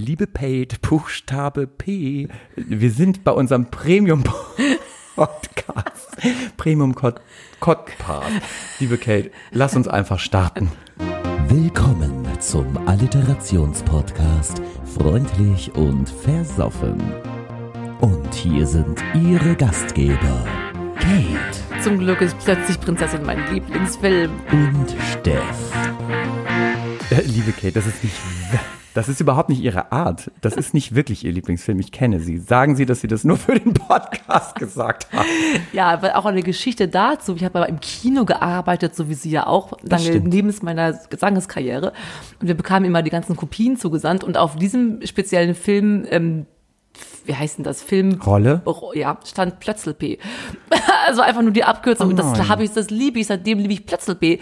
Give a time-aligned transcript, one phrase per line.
[0.00, 2.28] Liebe Paid, Buchstabe P.
[2.54, 4.22] Wir sind bei unserem Premium
[5.16, 6.16] Podcast.
[6.56, 8.30] Premium Podcast.
[8.78, 10.70] Liebe Kate, lass uns einfach starten.
[11.48, 14.62] Willkommen zum Alliterationspodcast
[14.96, 17.02] Freundlich und Versoffen.
[18.00, 20.46] Und hier sind Ihre Gastgeber,
[21.00, 24.30] Kate Zum Glück ist plötzlich Prinzessin mein Lieblingsfilm.
[24.52, 25.72] und Steff.
[27.10, 28.14] Äh, Liebe Kate, das ist nicht,
[28.94, 30.30] das ist überhaupt nicht Ihre Art.
[30.40, 31.78] Das ist nicht wirklich Ihr Lieblingsfilm.
[31.78, 32.38] Ich kenne Sie.
[32.38, 35.28] Sagen Sie, dass Sie das nur für den Podcast gesagt haben.
[35.72, 37.34] Ja, aber auch eine Geschichte dazu.
[37.36, 41.92] Ich habe aber im Kino gearbeitet, so wie Sie ja auch, lange neben meiner Gesangeskarriere.
[42.40, 44.24] Und wir bekamen immer die ganzen Kopien zugesandt.
[44.24, 46.46] Und auf diesem speziellen Film, ähm,
[47.28, 47.82] wie heißt denn das?
[47.82, 48.62] Film Rolle?
[48.66, 50.18] Ro- Ja, stand Plötzl P.
[51.06, 52.06] also einfach nur die Abkürzung.
[52.08, 54.40] Oh und das habe ich, das liebe ich, seitdem liebe ich Plötzl P.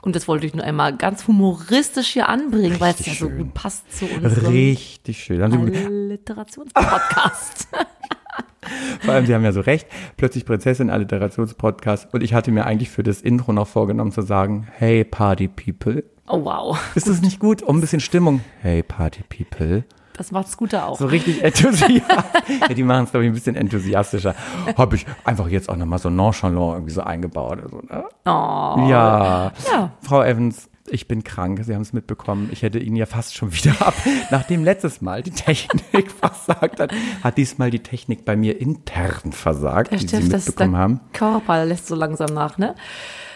[0.00, 3.52] Und das wollte ich nur einmal ganz humoristisch hier anbringen, weil es ja so gut
[3.52, 5.50] passt zu unserem Richtig schön.
[5.50, 7.68] Sie, Alliterationspodcast.
[9.00, 9.88] vor allem, Sie haben ja so recht.
[10.16, 12.14] Plötzlich Prinzessin, Alliterationspodcast.
[12.14, 16.04] Und ich hatte mir eigentlich für das Intro noch vorgenommen zu sagen, hey Party People.
[16.28, 17.62] oh wow, Ist das nicht gut?
[17.62, 18.40] Um ein bisschen Stimmung.
[18.60, 19.82] Hey Party People.
[20.18, 20.98] Das macht Scooter auch.
[20.98, 22.02] So richtig enthusiastisch.
[22.60, 24.34] ja, die machen es, glaube ich, ein bisschen enthusiastischer.
[24.76, 27.60] Habe ich einfach jetzt auch nochmal so nonchalant irgendwie so eingebaut.
[27.62, 28.04] Also, ne?
[28.26, 28.88] Oh.
[28.88, 29.52] Ja.
[29.70, 29.92] Ja.
[30.02, 31.60] Frau Evans, ich bin krank.
[31.64, 32.48] Sie haben es mitbekommen.
[32.52, 33.94] Ich hätte Ihnen ja fast schon wieder ab.
[34.30, 39.90] Nachdem letztes Mal die Technik versagt hat, hat diesmal die Technik bei mir intern versagt,
[39.90, 41.00] Herr die Steff, Sie das, mitbekommen der haben.
[41.12, 42.74] Körper lässt so langsam nach, ne?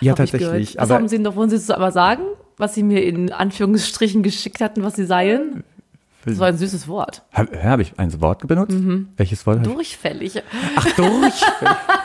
[0.00, 0.77] Ja, Hab ich tatsächlich.
[0.78, 2.22] Was haben Sie noch, wollen Sie es aber sagen?
[2.58, 5.64] Was Sie mir in Anführungsstrichen geschickt hatten, was Sie seien?
[6.25, 7.23] Das war ein süßes Wort.
[7.33, 8.70] habe hab ich ein Wort benutzt?
[8.73, 9.09] Mhm.
[9.17, 9.59] Welches Wort?
[9.67, 10.42] ich- Durchfällig.
[10.77, 11.42] Ach, durchfällig.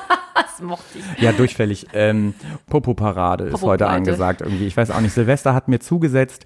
[0.58, 1.22] Das mochte ich.
[1.22, 1.88] Ja, durchfällig.
[1.94, 2.34] Ähm,
[2.68, 4.66] Popo-Parade ist heute angesagt irgendwie.
[4.66, 5.14] Ich weiß auch nicht.
[5.14, 6.46] Silvester hat mir zugesetzt.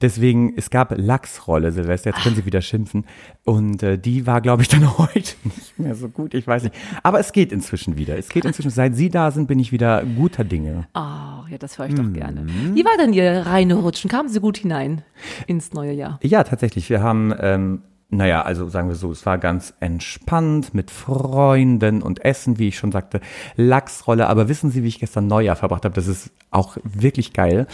[0.00, 2.10] Deswegen, es gab Lachsrolle Silvester.
[2.10, 3.04] Jetzt können Sie wieder schimpfen.
[3.44, 6.34] Und äh, die war, glaube ich, dann heute nicht mehr so gut.
[6.34, 6.74] Ich weiß nicht.
[7.04, 8.18] Aber es geht inzwischen wieder.
[8.18, 8.70] Es geht inzwischen.
[8.70, 10.88] Seit Sie da sind, bin ich wieder guter Dinge.
[10.94, 12.14] Oh, ja, das höre ich doch Mhm.
[12.14, 12.46] gerne.
[12.74, 14.10] Wie war denn Ihr Reinrutschen?
[14.10, 15.02] Kamen Sie gut hinein
[15.46, 16.18] ins neue Jahr?
[16.22, 16.90] Ja, tatsächlich.
[16.90, 22.22] Wir haben, ähm, naja, also sagen wir so, es war ganz entspannt mit Freunden und
[22.22, 23.20] Essen, wie ich schon sagte,
[23.56, 24.28] Lachsrolle.
[24.28, 25.94] Aber wissen Sie, wie ich gestern Neujahr verbracht habe?
[25.94, 27.66] Das ist auch wirklich geil.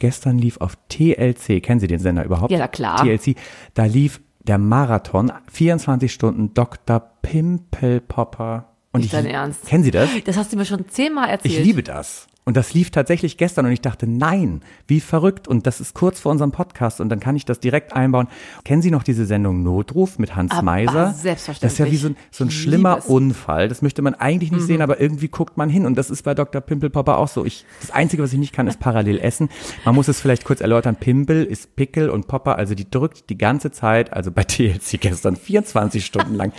[0.00, 2.50] Gestern lief auf TLC, kennen Sie den Sender überhaupt?
[2.50, 2.96] Ja, klar.
[2.96, 3.36] TLC,
[3.74, 7.00] da lief der Marathon, 24 Stunden Dr.
[7.22, 8.72] Pimpelpopper.
[8.92, 9.66] Und Nicht ich, dein Ernst?
[9.66, 10.10] Kennen Sie das?
[10.24, 11.54] Das hast du mir schon zehnmal erzählt.
[11.54, 12.26] Ich liebe das.
[12.48, 15.48] Und das lief tatsächlich gestern und ich dachte, nein, wie verrückt.
[15.48, 18.28] Und das ist kurz vor unserem Podcast und dann kann ich das direkt einbauen.
[18.64, 21.12] Kennen Sie noch diese Sendung Notruf mit Hans Aber Meiser?
[21.12, 21.60] selbstverständlich.
[21.60, 23.08] Das ist ja wie so ein, so ein schlimmer liebe es.
[23.08, 23.14] Mhm.
[23.16, 23.68] Unfall.
[23.68, 25.86] Das möchte man eigentlich nicht sehen, aber irgendwie guckt man hin.
[25.86, 26.60] Und das ist bei Dr.
[26.60, 27.44] Pimpelpopper auch so.
[27.44, 29.48] Ich, das Einzige, was ich nicht kann, ist parallel essen.
[29.84, 30.94] Man muss es vielleicht kurz erläutern.
[30.94, 35.34] Pimpel ist Pickel und Popper, also die drückt die ganze Zeit, also bei TLC gestern
[35.34, 36.52] 24 Stunden lang,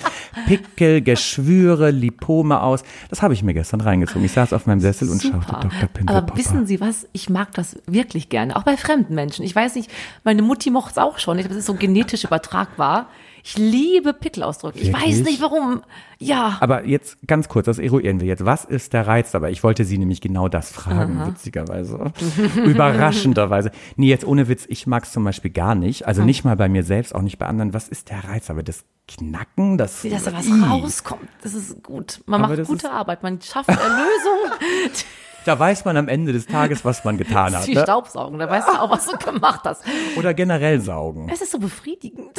[0.47, 2.83] Pickel, Geschwüre, Lipome aus.
[3.09, 4.25] Das habe ich mir gestern reingezogen.
[4.25, 5.61] Ich saß auf meinem Sessel und schaute Super.
[5.61, 5.76] Dr.
[6.05, 7.07] Aber wissen Sie was?
[7.13, 8.55] Ich mag das wirklich gerne.
[8.55, 9.43] Auch bei fremden Menschen.
[9.45, 9.91] Ich weiß nicht,
[10.23, 11.37] meine Mutti mochte es auch schon.
[11.37, 13.07] Ich glaube, es ist so genetisch übertragbar.
[13.43, 14.77] Ich liebe Pickelausdrücke.
[14.79, 15.81] Ich weiß nicht warum.
[16.19, 16.57] Ja.
[16.59, 18.43] Aber jetzt ganz kurz, das eruieren wir jetzt.
[18.43, 19.51] Was ist der Reiz dabei?
[19.51, 22.11] Ich wollte Sie nämlich genau das fragen, witzigerweise.
[22.65, 23.71] Überraschenderweise.
[23.95, 26.01] Nee, jetzt ohne Witz, ich mag es zum Beispiel gar nicht.
[26.01, 26.07] Hm.
[26.07, 27.73] Also nicht mal bei mir selbst, auch nicht bei anderen.
[27.73, 28.49] Was ist der Reiz?
[28.49, 30.01] Aber das Knacken, das.
[30.01, 31.29] Dass da was rauskommt.
[31.41, 32.21] Das ist gut.
[32.25, 33.23] Man Aber macht das gute Arbeit.
[33.23, 34.51] Man schafft Erlösung.
[35.47, 37.61] Da weiß man am Ende des Tages, was man getan hat.
[37.61, 37.81] ist wie Ne?
[37.83, 38.37] Staubsaugen.
[38.37, 39.81] Da weißt du auch, was du gemacht hast.
[40.17, 41.29] Oder generell saugen.
[41.31, 42.37] Es ist so befriedigend.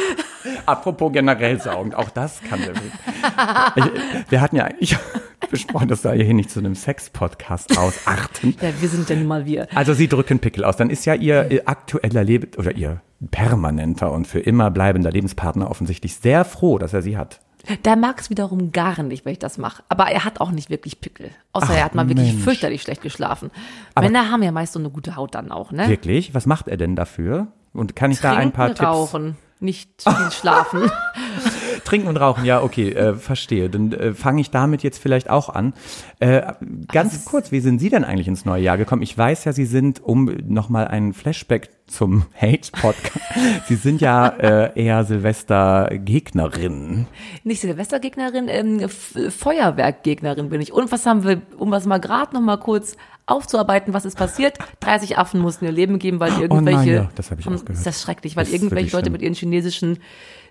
[0.66, 2.90] Apropos generell saugen, auch das kann der Weg.
[3.76, 4.96] Ich, wir hatten ja eigentlich
[5.48, 8.56] besprochen, dass wir hier nicht zu einem Sex-Podcast ausarten.
[8.60, 9.68] Ja, wir sind ja nun mal wir.
[9.76, 10.76] Also Sie drücken Pickel aus.
[10.76, 13.00] Dann ist ja Ihr, Ihr aktueller Leben oder Ihr
[13.30, 17.38] permanenter und für immer bleibender Lebenspartner offensichtlich sehr froh, dass er Sie hat.
[17.84, 19.82] Der mag es wiederum gar nicht, wenn ich das mache.
[19.88, 21.30] Aber er hat auch nicht wirklich Pickel.
[21.52, 22.44] Außer Ach, er hat mal wirklich Mensch.
[22.44, 23.50] fürchterlich schlecht geschlafen.
[23.94, 25.88] Aber- Männer haben ja meist so eine gute Haut dann auch, ne?
[25.88, 26.34] Wirklich?
[26.34, 27.48] Was macht er denn dafür?
[27.72, 28.88] Und kann ich da ein paar Trinken, Tipps?
[28.90, 30.90] rauchen, nicht viel schlafen.
[31.84, 33.70] Trinken und rauchen, ja, okay, äh, verstehe.
[33.70, 35.72] Dann äh, fange ich damit jetzt vielleicht auch an.
[36.18, 36.42] Äh,
[36.92, 39.02] ganz kurz, wie sind Sie denn eigentlich ins neue Jahr gekommen?
[39.02, 43.18] Ich weiß ja, Sie sind, um nochmal einen Flashback zum Hate-Podcast,
[43.66, 47.06] Sie sind ja äh, eher Silvester-Gegnerin.
[47.44, 50.72] nicht Silvestergegnerin, ähm, Feuerwerkgegnerin bin ich.
[50.72, 52.96] Und was haben wir, um was mal gerade noch mal kurz
[53.26, 54.58] aufzuarbeiten, was ist passiert.
[54.80, 57.60] 30 Affen mussten ihr Leben geben, weil nein, irgendwelche, ja, das hab ich auch haben-
[57.60, 57.78] gehört.
[57.78, 59.12] ist das schrecklich, weil Das irgendwelche Leute schlimm.
[59.12, 59.98] mit ihren chinesischen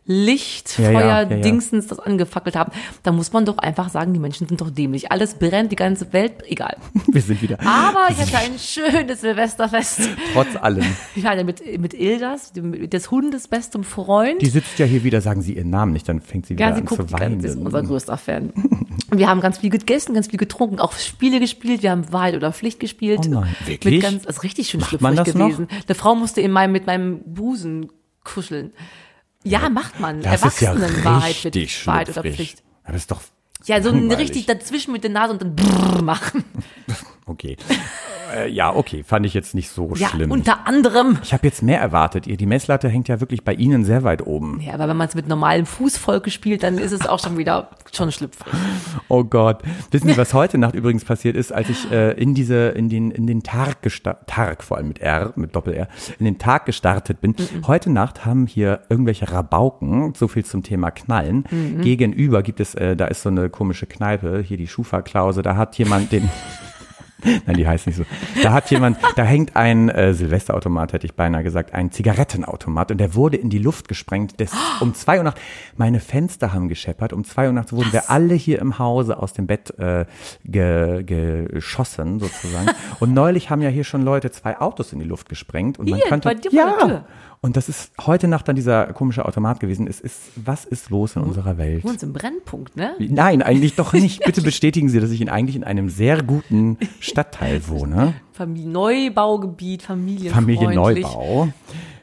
[0.05, 1.25] Licht, Ja, ja.
[1.25, 2.71] Dingsens das angefackelt haben.
[3.03, 5.11] Da muss man doch einfach sagen, die Menschen sind doch dämlich.
[5.11, 6.77] Alles brennt, die ganze Welt, egal.
[7.07, 7.59] Wir sind wieder.
[7.59, 10.01] Aber ich hatte ein schönes Silvesterfest.
[10.33, 10.83] Trotz allem.
[11.15, 14.41] Ich hatte mit, mit Ildas, dem, des Hundes bestem Freund.
[14.41, 16.73] Die sitzt ja hier wieder, sagen Sie ihren Namen nicht, dann fängt sie wieder Ja,
[16.75, 17.65] sie an guckt zu die ganze, ist weinen.
[17.65, 18.53] unser größter Fan.
[19.11, 21.83] Wir haben ganz viel gegessen, ganz viel getrunken, auch Spiele gespielt.
[21.83, 23.19] Wir haben Wahrheit oder Pflicht gespielt.
[23.25, 23.95] Oh nein, wirklich?
[23.95, 25.47] Mit ganz, das ist richtig schön Macht man schlüpfrig das noch?
[25.47, 25.67] gewesen.
[25.87, 27.91] Eine Frau musste in meinem, mit meinem Busen
[28.23, 28.71] kuscheln.
[29.43, 30.21] Ja, macht man.
[30.21, 32.21] Das ist ja Erwachsenenwahrheit richtig Wahrheit oder.
[32.23, 32.63] Pflicht.
[32.85, 33.21] Das ist doch
[33.65, 36.43] Ja, so ein richtig dazwischen mit der Nase und dann brrr machen.
[37.29, 37.57] Okay.
[38.35, 40.31] äh, ja, okay, fand ich jetzt nicht so Ja, schlimm.
[40.31, 41.17] unter anderem.
[41.23, 42.27] ich habe jetzt mehr erwartet.
[42.27, 44.59] Ihr, die Messlatte hängt ja wirklich bei Ihnen sehr weit oben.
[44.61, 47.69] Ja, aber wenn man es mit normalem Fußvolk spielt, dann ist es auch schon wieder
[47.91, 48.53] schon schlüpfrig.
[49.07, 49.61] Oh Gott.
[49.91, 53.11] Wissen Sie, was heute Nacht übrigens passiert ist, als ich äh, in diese, in den,
[53.11, 55.87] in den Tag gestartet, Tag vor allem mit R, mit Doppel-R,
[56.19, 57.35] in den Tag gestartet bin.
[57.67, 61.45] Heute Nacht haben hier irgendwelche Rabauken, so viel zum Thema Knallen.
[61.81, 65.77] Gegenüber gibt es, äh, da ist so eine komische Kneipe, hier die Schufa-Klause, da hat
[65.77, 66.29] jemand den,
[67.45, 68.03] Nein, die heißt nicht so.
[68.43, 72.97] Da hat jemand, da hängt ein äh, Silvesterautomat, hätte ich beinahe gesagt, ein Zigarettenautomat und
[72.97, 74.39] der wurde in die Luft gesprengt.
[74.39, 75.41] Das, um zwei Uhr nachts,
[75.75, 77.13] meine Fenster haben gescheppert.
[77.13, 80.05] Um zwei Uhr nachts wurden wir alle hier im Hause aus dem Bett äh,
[80.45, 82.69] ge, geschossen sozusagen.
[82.99, 85.99] Und neulich haben ja hier schon Leute zwei Autos in die Luft gesprengt und man
[85.99, 87.05] Hier, könnte ja.
[87.41, 89.87] Und das ist heute Nacht dann dieser komische Automat gewesen.
[89.87, 91.83] Es ist, was ist los in unserer Welt?
[91.83, 92.95] Du wohnst im Brennpunkt, ne?
[92.99, 94.23] Nein, eigentlich doch nicht.
[94.25, 98.15] Bitte bestätigen Sie, dass ich in, eigentlich in einem sehr guten Stadtteil wohne.
[98.33, 101.05] Familie Neubaugebiet, familienfreundlich.
[101.05, 101.47] Familienneubau.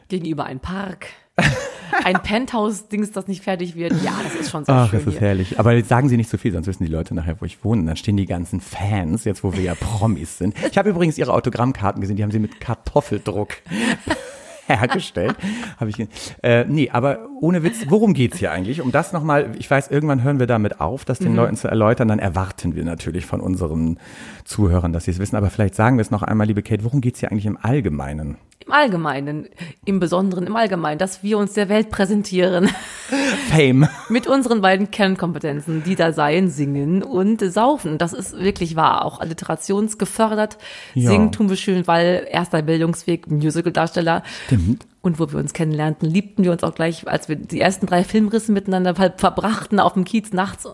[0.09, 1.09] Gegenüber ein Park.
[2.05, 3.93] Ein Penthouse-Dings, das nicht fertig wird.
[4.03, 5.21] Ja, das ist schon sehr Ach, schön es ist hier.
[5.21, 5.61] herrlich.
[5.61, 7.85] Aber jetzt sagen Sie nicht so viel, sonst wissen die Leute nachher, wo ich wohne.
[7.85, 10.57] Dann stehen die ganzen Fans, jetzt wo wir ja Promis sind.
[10.71, 13.51] Ich habe übrigens Ihre Autogrammkarten gesehen, die haben Sie mit Kartoffeldruck
[14.79, 15.37] hergestellt.
[15.79, 15.97] Habe ich
[16.43, 18.81] äh, nee, aber ohne Witz, worum geht's hier eigentlich?
[18.81, 22.09] Um das nochmal, ich weiß, irgendwann hören wir damit auf, das den Leuten zu erläutern,
[22.09, 23.99] dann erwarten wir natürlich von unseren
[24.45, 25.37] Zuhörern, dass sie es wissen.
[25.37, 28.37] Aber vielleicht sagen wir es noch einmal, liebe Kate, worum geht's hier eigentlich im Allgemeinen?
[28.67, 29.49] Im Allgemeinen,
[29.85, 32.69] im Besonderen, im Allgemeinen, dass wir uns der Welt präsentieren
[33.51, 33.89] Fame.
[34.09, 37.97] mit unseren beiden Kernkompetenzen, die da seien, singen und saufen.
[37.97, 39.05] Das ist wirklich wahr.
[39.05, 40.59] Auch alliterationsgefördert.
[40.95, 41.11] Ja.
[41.11, 44.25] Singen tun wir schön, weil erster Bildungsweg, Musical-Darsteller.
[44.47, 44.85] Stimmt.
[45.01, 48.03] Und wo wir uns kennenlernten, liebten wir uns auch gleich, als wir die ersten drei
[48.03, 50.67] Filmrissen miteinander ver verbrachten auf dem Kiez nachts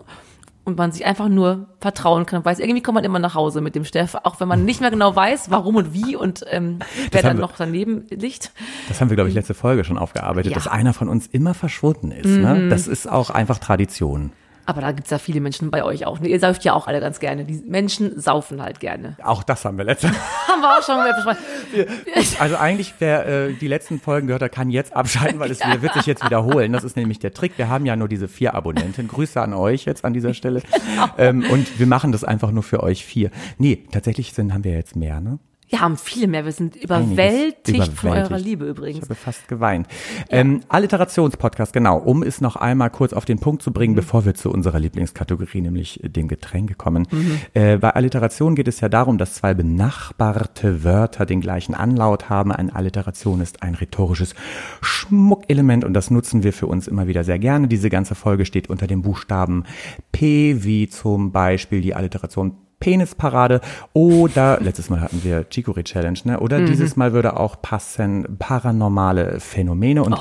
[0.65, 3.59] und man sich einfach nur vertrauen kann und weiß, irgendwie kommt man immer nach Hause
[3.61, 6.79] mit dem Steff, auch wenn man nicht mehr genau weiß, warum und wie und ähm,
[7.11, 8.51] wer dann wir- noch daneben liegt.
[8.87, 10.57] Das haben wir, glaube ich, letzte Folge schon aufgearbeitet, Ja.
[10.57, 10.63] Mhm.
[10.63, 12.25] dass einer von uns immer verschwunden ist.
[12.27, 12.69] Ne?
[12.69, 14.31] Das ist auch einfach Tradition.
[14.65, 16.19] Aber da gibt's ja viele Menschen bei euch auch.
[16.21, 17.43] Ihr sauft ja auch alle ganz gerne.
[17.43, 19.17] Die Menschen saufen halt gerne.
[19.23, 20.07] Auch das haben wir letzte
[20.47, 21.37] Haben wir auch schon mal besprochen.
[22.39, 25.81] Also eigentlich, wer äh, die letzten Folgen gehört hat, kann jetzt abschalten, weil es wieder,
[25.81, 26.71] wird sich jetzt wiederholen.
[26.71, 27.57] Das ist nämlich der Trick.
[27.57, 29.07] Wir haben ja nur diese vier Abonnenten.
[29.07, 30.61] Grüße an euch jetzt an dieser Stelle.
[30.93, 31.07] Genau.
[31.17, 33.31] Ähm, und wir machen das einfach nur für euch vier.
[33.57, 35.39] Nee, tatsächlich sind, haben wir jetzt mehr, ne?
[35.73, 36.45] Wir haben viele mehr.
[36.45, 36.83] Wir sind Einiges.
[36.83, 38.31] überwältigt von Überwältigt.
[38.31, 39.01] eurer Liebe Ich übrigens.
[39.05, 39.87] habe fast geweint.
[40.29, 44.35] Ähm, Alliterationspodcast, genau, um es noch einmal kurz auf den Punkt zu bringen, bevor wir
[44.35, 47.07] zu unserer Lieblingskategorie, nämlich dem Getränke kommen.
[47.55, 52.51] Äh, bei Alliteration geht es ja darum, dass zwei benachbarte Wörter den gleichen Anlaut haben.
[52.51, 54.35] Eine Alliteration ist ein rhetorisches
[54.81, 57.67] Schmuckelement und das nutzen wir für uns immer wieder sehr gerne.
[57.67, 59.63] Diese ganze Folge steht unter dem Buchstaben
[60.11, 63.61] P, wie zum Beispiel die Alliteration Penisparade
[63.93, 66.41] oder letztes Mal hatten wir Chicory Challenge, ne?
[66.41, 70.17] Oder dieses Mal würde auch passen paranormale Phänomene und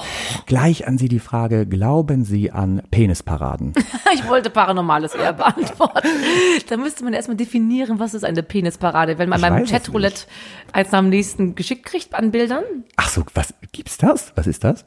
[0.47, 3.73] gleich an Sie die Frage, glauben Sie an Penisparaden?
[4.15, 6.07] Ich wollte Paranormales eher beantworten.
[6.69, 9.17] Da müsste man erstmal definieren, was ist eine Penisparade.
[9.17, 10.27] Wenn man Ich es Chatroulette
[10.73, 12.63] eins nach dem nächsten geschickt kriegt an Bildern.
[12.97, 14.33] Ach so, was gibt's das?
[14.37, 14.85] Was ist das?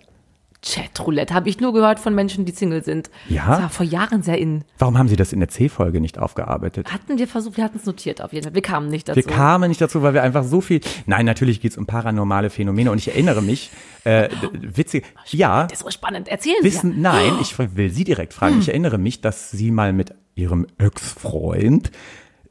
[0.67, 3.11] Chatroulette habe ich nur gehört von Menschen, die Single sind.
[3.29, 3.45] Ja?
[3.47, 4.63] Das war vor Jahren sehr in.
[4.79, 6.91] Warum haben Sie das in der C-Folge nicht aufgearbeitet?
[6.91, 8.55] Hatten wir versucht, wir hatten es notiert auf jeden Fall.
[8.55, 9.15] Wir kamen nicht dazu.
[9.17, 10.81] Wir kamen nicht dazu, weil wir einfach so viel.
[11.05, 13.69] Nein, natürlich geht's um paranormale Phänomene und ich erinnere mich,
[14.05, 14.35] äh, d-
[14.77, 16.27] witzig, ja, das ist so spannend.
[16.27, 18.59] Erzählen wissen, nein, ich will Sie direkt fragen.
[18.59, 21.91] Ich erinnere mich, dass Sie mal mit Ihrem Ex-Freund,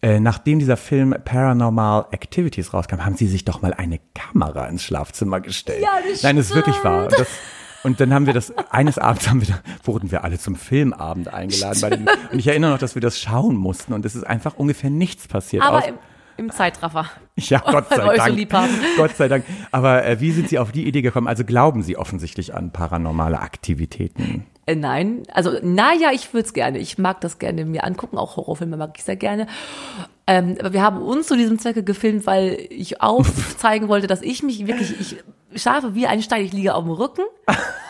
[0.02, 4.82] äh, nachdem dieser Film Paranormal Activities rauskam, haben Sie sich doch mal eine Kamera ins
[4.84, 5.82] Schlafzimmer gestellt.
[5.82, 7.08] Ja, das Nein, das ist wirklich wahr.
[7.08, 7.26] Das,
[7.84, 11.80] und dann haben wir das, eines Abends haben wir, wurden wir alle zum Filmabend eingeladen.
[11.80, 14.54] Bei den, und ich erinnere noch, dass wir das schauen mussten und es ist einfach
[14.56, 15.62] ungefähr nichts passiert.
[15.62, 15.96] Aber im,
[16.38, 17.06] im Zeitraffer.
[17.36, 18.70] ja, Gott sei Dank.
[18.96, 19.44] Gott sei Dank.
[19.70, 21.28] Aber äh, wie sind Sie auf die Idee gekommen?
[21.28, 24.46] Also glauben Sie offensichtlich an paranormale Aktivitäten?
[24.66, 26.78] Äh, nein, also naja, ich würde es gerne.
[26.78, 29.46] Ich mag das gerne mir angucken, auch Horrorfilme mag ich sehr gerne.
[30.26, 34.42] Ähm, aber wir haben uns zu diesem Zwecke gefilmt, weil ich aufzeigen wollte, dass ich
[34.42, 37.22] mich wirklich, ich schlafe wie ein Stein, ich liege auf dem Rücken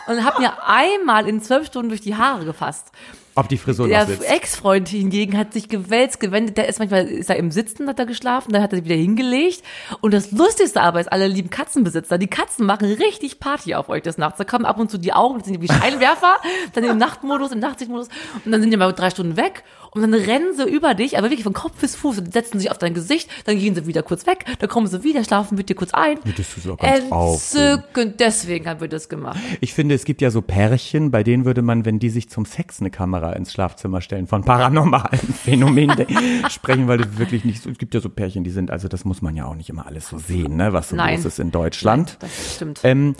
[0.07, 2.91] und habe mir einmal in zwölf Stunden durch die Haare gefasst.
[3.37, 4.07] Ob die Frisur Der.
[4.31, 6.55] Ex-Freund hingegen hat sich gewälzt, gewendet.
[6.55, 8.95] Der ist manchmal, ist er im Sitzen, hat er geschlafen, dann hat er sich wieder
[8.95, 9.61] hingelegt.
[9.99, 14.03] Und das Lustigste aber ist, alle lieben Katzenbesitzer, die Katzen machen richtig Party auf euch
[14.03, 14.37] des Nachts.
[14.37, 16.37] Da kommen ab und zu die Augen, das sind wie Scheinwerfer,
[16.73, 18.07] dann im Nachtmodus, im Nachtsichtmodus.
[18.45, 19.65] Und dann sind die mal drei Stunden weg.
[19.95, 22.69] Und dann rennen sie über dich, aber wirklich von Kopf bis Fuß und setzen sich
[22.69, 23.29] auf dein Gesicht.
[23.45, 26.19] Dann gehen sie wieder kurz weg, dann kommen sie wieder, schlafen mit dir kurz ein.
[26.37, 27.55] Das ist auch ganz.
[27.55, 28.19] Entzückend.
[28.19, 29.39] Deswegen haben wir das gemacht.
[29.61, 32.45] Ich finde, es gibt ja so Pärchen, bei denen würde man, wenn die sich zum
[32.45, 36.05] Sex eine Kamera ins Schlafzimmer stellen, von paranormalen Phänomenen
[36.49, 39.05] sprechen, weil das wirklich nicht so, es gibt ja so Pärchen, die sind, also das
[39.05, 41.15] muss man ja auch nicht immer alles so sehen, ne, was so Nein.
[41.15, 42.17] los ist in Deutschland.
[42.19, 42.81] Das stimmt.
[42.83, 43.15] Ähm,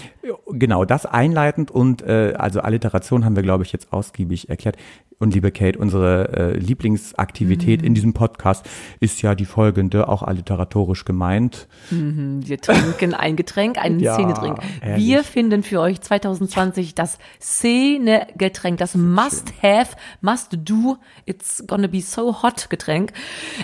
[0.58, 4.78] genau, das einleitend und äh, also Alliteration haben wir, glaube ich, jetzt ausgiebig erklärt.
[5.18, 7.88] Und liebe Kate, unsere äh, Lieblingsaktivität Mhm.
[7.88, 8.70] in diesem Podcast
[9.00, 11.70] ist ja die folgende, auch alliteratorisch gemeint.
[11.90, 14.58] Wir trinken ein Getränk, einen Ja, Szenedrink.
[14.82, 15.06] herrlich.
[15.06, 22.70] Wir finden für euch 2020 das Szenegetränk, das Must-Have, Must-Do, It's gonna be so hot
[22.70, 23.14] Getränk.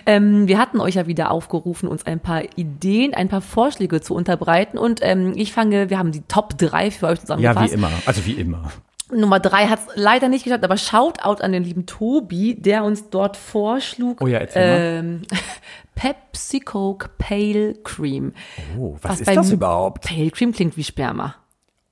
[0.06, 4.16] Ähm, wir hatten euch ja wieder aufgerufen, uns ein paar Ideen, ein paar Vorschläge zu
[4.16, 7.72] unterbreiten und ähm, ich fange, wir haben die Top 3 für euch Ja, zusammengefasst.
[7.72, 7.92] wie immer.
[8.06, 8.72] Also wie immer.
[9.14, 13.10] Nummer 3 hat es leider nicht geschafft, aber Shoutout an den lieben Tobi, der uns
[13.10, 14.22] dort vorschlug.
[14.22, 15.24] Oh ja, ähm,
[15.96, 18.34] Pepsi Coke Pale Cream.
[18.80, 20.08] Oh, was, ist beim das überhaupt?
[20.08, 21.36] Pale Cream klingt wie Sperma.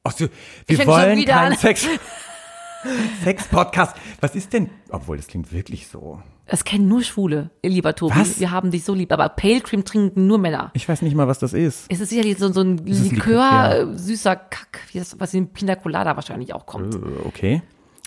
[0.03, 0.27] Ach so,
[0.65, 1.57] wir wollen keinen.
[1.57, 1.85] Sex.
[3.23, 3.95] Sex-Podcast.
[4.21, 4.69] Was ist denn?
[4.89, 6.21] Obwohl, das klingt wirklich so.
[6.49, 8.15] Das kennen nur Schwule, lieber Tobi.
[8.15, 8.39] Was?
[8.39, 10.71] Wir haben dich so lieb, aber Pale Cream trinken nur Männer.
[10.73, 11.85] Ich weiß nicht mal, was das ist.
[11.89, 15.47] Es ist sicherlich so, so ein Likör, Likör, äh, süßer Kack, wie das, was in
[15.53, 16.95] Pina Colada wahrscheinlich auch kommt.
[16.95, 17.61] Äh, Okay.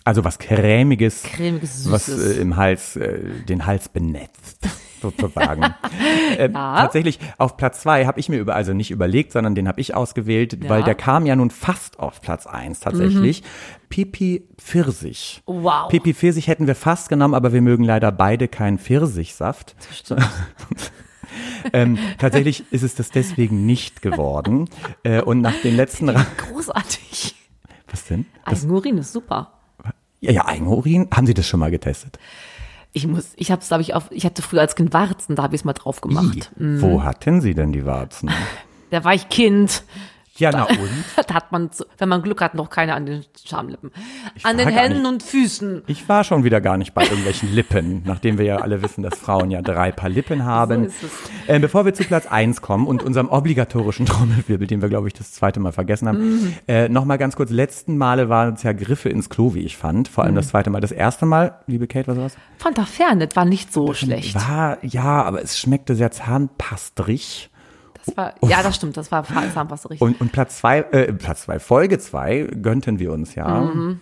[0.05, 2.39] Also was cremiges, Cremiges, was Süßes.
[2.39, 4.59] äh, im Hals, äh, den Hals benetzt,
[5.03, 5.63] sozusagen.
[6.39, 9.81] ähm, Tatsächlich auf Platz zwei habe ich mir über, also nicht überlegt, sondern den habe
[9.81, 10.71] ich ausgewählt, Ja.
[10.71, 13.43] weil der kam ja nun fast auf Platz eins tatsächlich.
[13.89, 15.43] Pipi Pfirsich.
[15.47, 15.89] Wow.
[15.89, 19.77] Pipi Pfirsich hätten wir fast genommen, aber wir mögen leider beide keinen Pfirsichsaft.
[21.73, 24.69] ähm, tatsächlich ist es das deswegen nicht geworden.
[25.03, 27.35] Äh, und nach den letzten, Ra Großartig.
[27.91, 28.27] was denn?
[28.47, 29.53] Das, Eigenurin ist super.
[30.21, 31.09] ja, ja, Eigenurin.
[31.13, 32.19] Haben Sie das schon mal getestet?
[32.93, 35.43] Ich muss, ich habe es, glaube ich, auf, ich hatte früher als Kind Warzen, da
[35.45, 36.51] habe ich es mal drauf gemacht.
[36.61, 38.31] I, Wo hatten Sie denn die Warzen?
[38.91, 39.85] Da war ich Kind.
[40.43, 40.79] Ja, na und?
[41.29, 43.91] Da hat man, wenn man Glück hat, noch keine an den Schamlippen.
[44.43, 45.83] An war den Händen und Füßen.
[45.87, 49.19] Ich war schon wieder gar nicht bei irgendwelchen Lippen, nachdem wir ja alle wissen, dass
[49.19, 50.89] Frauen ja drei Paar Lippen haben.
[50.91, 51.07] So.
[51.47, 55.15] Äh, bevor wir zu Platz eins kommen und unserem obligatorischen Trommelwirbel, den wir, glaube ich,
[55.15, 56.55] das zweite Mal vergessen haben, Mhm.
[56.69, 60.09] äh, nochmal ganz kurz, letzten Male waren es ja Griffe ins Klo, wie ich fand.
[60.09, 60.27] Vor Mhm.
[60.27, 60.81] allem das zweite Mal.
[60.81, 62.37] Das erste Mal, liebe Kate, was war's?
[62.59, 64.35] Fanta Fernet war nicht so schlecht.
[64.35, 67.51] War, ja, aber es schmeckte sehr zahnpastrig.
[68.05, 70.03] Das war, ja, das stimmt, das war Zahnpasta richtig.
[70.07, 73.49] Und, und Platz zwei, äh, Platz zwei, Folge zwei gönnten wir uns ja.
[73.61, 74.01] Mhm.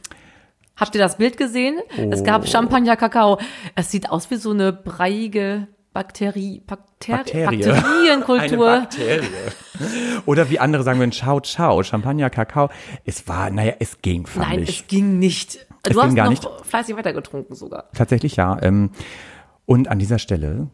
[0.77, 1.79] Habt ihr das Bild gesehen?
[2.11, 2.25] Es Oh.
[2.25, 3.39] gab Champagner Kakao.
[3.75, 7.45] Es sieht aus wie so eine breiige Bakterie, Bakter Bakterie.
[7.65, 8.69] Bakterienkultur.
[8.71, 9.29] Eine Bakterie.
[10.27, 12.71] Oder wie andere sagen würden, Ciao, Ciao, Champagner, Kakao.
[13.05, 14.81] Es war, naja, es ging, fand Nein, ich.
[14.83, 15.67] es ging nicht.
[15.83, 16.49] Es du ging hast gar noch nicht.
[16.65, 17.91] fleißig weitergetrunken sogar.
[17.93, 18.57] Tatsächlich ja.
[18.63, 18.91] Ähm,
[19.67, 20.69] und an dieser Stelle,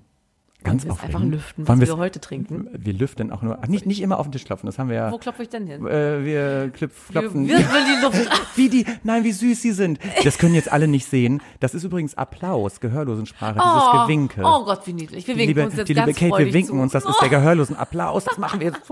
[0.67, 2.69] ganz wir es einfach lüften, was wir heute trinken?
[2.73, 4.97] Wir lüften auch nur, ach, nicht, nicht immer auf den Tisch klopfen, das haben wir
[4.97, 5.13] ja.
[5.13, 5.87] Wo klopfe ich denn hin?
[5.87, 7.47] Äh, wir klopf, klopfen.
[7.49, 8.31] Wir wirbeln die Luft.
[8.57, 9.99] wie die, nein, wie süß sie sind.
[10.25, 11.43] Das können jetzt alle nicht sehen.
[11.61, 14.43] Das ist übrigens Applaus, Gehörlosensprache, dieses Gewinke.
[14.45, 15.27] Oh Gott, wie niedlich.
[15.27, 16.83] Wir winken liebe, uns jetzt die liebe ganz Kate, wir winken zu.
[16.83, 18.83] uns, das ist der Gehörlosenapplaus, das machen wir jetzt.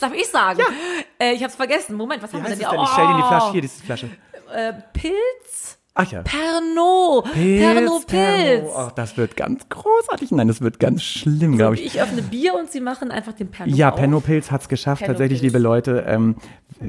[0.00, 0.60] Darf ich sagen?
[1.18, 1.96] Äh, ich hab's vergessen.
[1.96, 2.76] Moment, was haben Wie wir heißt denn hier?
[2.78, 2.84] denn?
[2.84, 4.10] Ich stell dir die Oh, Flasche, hier, diese Flasche.
[4.54, 5.75] Äh, Pilz?
[5.98, 6.22] Ach ja.
[6.22, 7.32] Pernod.
[7.32, 8.68] Pernod Pilz.
[8.76, 10.30] Ach, das wird ganz großartig.
[10.30, 11.86] Nein, das wird ganz schlimm, glaube ich.
[11.86, 13.96] Ich öffne Bier und sie machen einfach den Pernod Ja, auf.
[13.96, 15.52] Pernod Pilz hat's geschafft, Pernod tatsächlich, Pilz.
[15.54, 16.04] liebe Leute.
[16.06, 16.36] Ähm,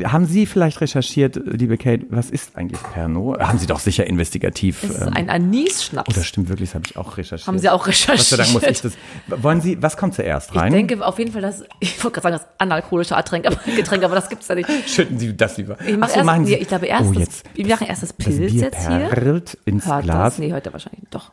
[0.04, 3.40] haben Sie vielleicht recherchiert, liebe Kate, was ist eigentlich Pernod?
[3.40, 4.82] Haben Sie doch sicher investigativ.
[4.82, 6.10] Das ist ähm, ein Anis-Schnaps.
[6.10, 7.48] oh, das stimmt wirklich, das habe ich auch recherchiert.
[7.48, 8.40] Haben Sie auch recherchiert?
[8.42, 8.94] Dank muss ich das.
[9.28, 10.74] Wollen Sie, was kommt zuerst Ich rein?
[10.74, 13.46] denke auf jeden Fall, dass, ich wollte gerade sagen, das analkoholische Getränk,
[14.04, 14.68] aber, das gibt's ja nicht.
[14.90, 15.78] Schütten Sie das lieber.
[15.88, 16.56] Ich mach Ach so, erst, Sie.
[16.56, 18.97] ich glaube erst, oh, das, jetzt, wir machen erst das das Pilz Bier jetzt hier.
[19.00, 20.18] Perlt ins Hört Glas.
[20.34, 20.39] das?
[20.39, 21.32] Nee, hört er wahrscheinlich doch.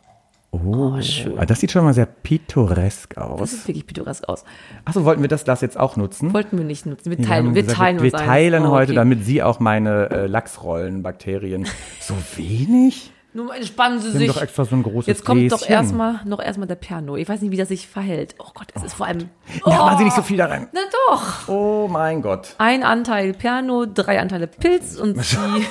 [0.53, 1.37] Oh, schön.
[1.37, 3.51] ah, das sieht schon mal sehr pittoresk Das aus.
[3.51, 4.45] sieht wirklich pittoresk aus.
[4.85, 6.33] Achso, wollten wir das Glas jetzt auch nutzen?
[6.33, 7.11] Wollten wir nicht nutzen.
[7.11, 8.67] Wir Wir teilen, haben wir gesagt, teilen wir uns teilen.
[8.67, 8.95] Oh, heute, okay.
[8.95, 11.67] damit Sie auch meine äh, Lachsrollenbakterien.
[12.01, 13.11] So wenig?
[13.37, 14.29] Nun entspannen Sie haben sich.
[14.33, 15.75] doch extra so ein großes Jetzt kommt doch Gläschen.
[15.75, 17.17] erstmal noch erstmal der Perno.
[17.17, 18.37] Ich weiß nicht, wie das sich verhält.
[18.39, 19.29] Oh Gott, es ist vor allem.
[19.65, 20.69] Oh, Ja, machen Sie nicht so viel da rein.
[20.73, 21.49] Na doch.
[21.49, 22.55] Oh mein Gott.
[22.59, 25.67] Ein Anteil Perno, drei Anteile Pilz und die.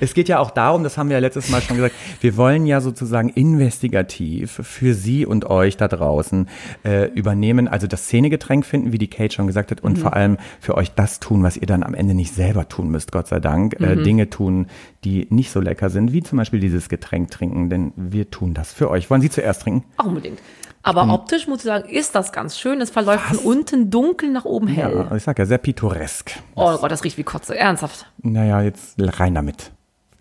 [0.00, 2.64] Es geht ja auch darum, das haben wir ja letztes Mal schon gesagt, wir wollen
[2.66, 6.48] ja sozusagen investigativ für Sie und euch da draußen
[6.84, 10.38] äh, übernehmen, also das Szenegetränk finden, wie die Kate schon gesagt hat, und vor allem
[10.60, 13.40] für euch das tun, was ihr dann am Ende nicht selber tun müsst, Gott sei
[13.40, 13.80] Dank.
[13.80, 14.66] Äh, Dinge tun,
[15.04, 18.72] die nicht so lecker sind, wie zum Beispiel dieses Getränk trinken, denn wir tun das
[18.72, 19.10] für euch.
[19.10, 19.84] Wollen Sie zuerst trinken?
[19.96, 20.38] Auch unbedingt.
[20.84, 22.80] Aber optisch muss ich sagen, ist das ganz schön.
[22.82, 25.06] Es verläuft von unten dunkel nach oben hell.
[25.10, 26.32] Ja, ich sag ja, sehr pittoresk.
[26.54, 27.56] Oh Gott, das riecht wie Kotze.
[27.58, 28.06] Ernsthaft.
[28.22, 29.72] Naja, jetzt rein damit.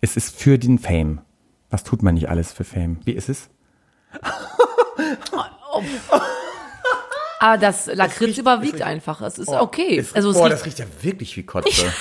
[0.01, 1.21] Es ist für den Fame.
[1.69, 2.97] Was tut man nicht alles für Fame?
[3.03, 3.49] Wie ist es?
[7.39, 9.21] Aber das Lakritz überwiegt einfach.
[9.21, 9.97] Es ist okay.
[9.99, 11.91] Es, also es boah, riecht, das riecht ja wirklich wie Kotze.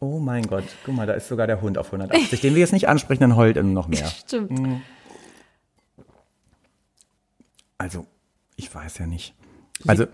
[0.00, 2.40] Oh mein Gott, guck mal, da ist sogar der Hund auf 180.
[2.40, 4.06] Den wir jetzt nicht ansprechen, dann heult er noch mehr.
[4.26, 4.82] stimmt.
[7.78, 8.06] Also,
[8.56, 9.34] ich weiß ja nicht.
[9.86, 10.06] Also,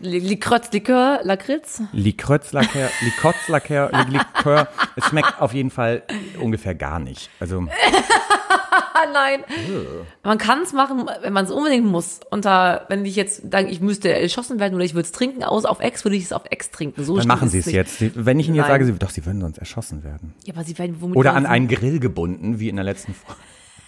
[0.00, 1.82] Likör, Likör, Lakritz.
[1.92, 6.02] Likrötz, Likör, Likotz, Likör, Likör, es schmeckt auf jeden Fall
[6.40, 7.28] ungefähr gar nicht.
[7.40, 7.66] Also,
[9.12, 9.44] nein.
[10.22, 12.20] Man kann es machen, wenn man es unbedingt muss.
[12.30, 15.64] Da, wenn ich jetzt denke, ich müsste erschossen werden oder ich würde es trinken, aus
[15.64, 17.04] auf Ex, würde ich es auf Ex trinken.
[17.04, 18.00] So dann machen Sie es jetzt.
[18.14, 18.72] Wenn ich Ihnen jetzt Nein.
[18.72, 20.34] sage, Sie, doch, Sie würden sonst erschossen werden.
[20.44, 23.40] Ja, aber sie werden womit Oder an einen Grill gebunden, wie in der letzten Folge.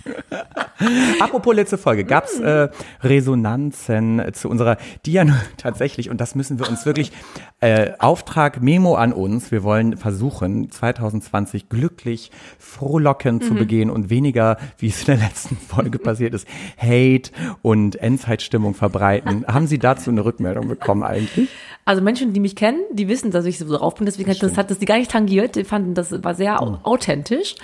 [1.20, 2.44] Apropos letzte Folge, gab's Hm.
[2.44, 2.68] äh,
[3.02, 7.12] Resonanzen zu unserer Diano tatsächlich und das müssen wir uns wirklich
[7.60, 9.50] äh, Auftrag Memo an uns.
[9.52, 13.46] Wir wollen versuchen 2020 glücklich, frohlockend Mhm.
[13.46, 16.46] zu begehen und weniger, wie es in der letzten Folge passiert ist,
[16.78, 17.30] Hate
[17.62, 19.44] und Endzeitstimmung verbreiten.
[19.46, 21.48] Haben Sie dazu eine Rückmeldung bekommen eigentlich?
[21.84, 24.06] Also Menschen, die mich kennen, die wissen, dass ich so drauf bin.
[24.06, 25.56] Deswegen hat das, hat das die gar nicht tangiert.
[25.56, 27.56] Die fanden, das war sehr au- authentisch.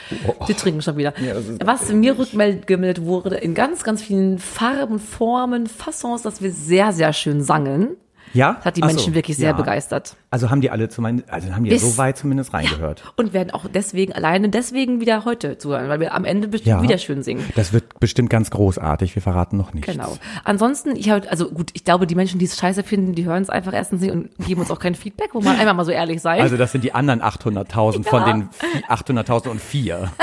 [0.49, 1.15] Die trinken schon wieder.
[1.17, 6.93] ist Was mir rückgemeldet wurde in ganz, ganz vielen Farben, Formen, Fassons, dass wir sehr,
[6.93, 7.97] sehr schön sangen.
[8.35, 8.55] Ja?
[8.55, 9.57] Das hat die Ach so, Menschen wirklich sehr ja.
[9.57, 10.17] begeistert.
[10.31, 13.03] Also haben die alle zu meinen, also haben die Bis- so weit zumindest reingehört.
[13.17, 16.83] Und werden auch deswegen, alleine deswegen wieder heute zuhören, weil wir am Ende bestimmt Ja.
[16.83, 17.45] wieder schön singen.
[17.55, 19.15] Das wird bestimmt ganz großartig.
[19.15, 19.91] Wir verraten noch nichts.
[19.91, 20.17] Genau.
[20.45, 23.43] Ansonsten, ich habe, also gut, ich glaube, die Menschen, die es scheiße finden, die hören
[23.43, 25.91] es einfach erstens nicht und geben uns auch kein Feedback, wo man einmal mal so
[25.93, 26.41] ehrlich sein.
[26.41, 28.33] Also das sind die anderen 800.000 von Ja.
[28.33, 28.49] den
[28.89, 30.09] 800.004.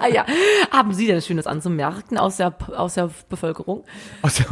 [0.00, 0.24] Ah ja.
[0.70, 3.84] Haben Sie denn Schönes anzumerken aus der, aus der Bevölkerung?
[4.22, 4.44] Also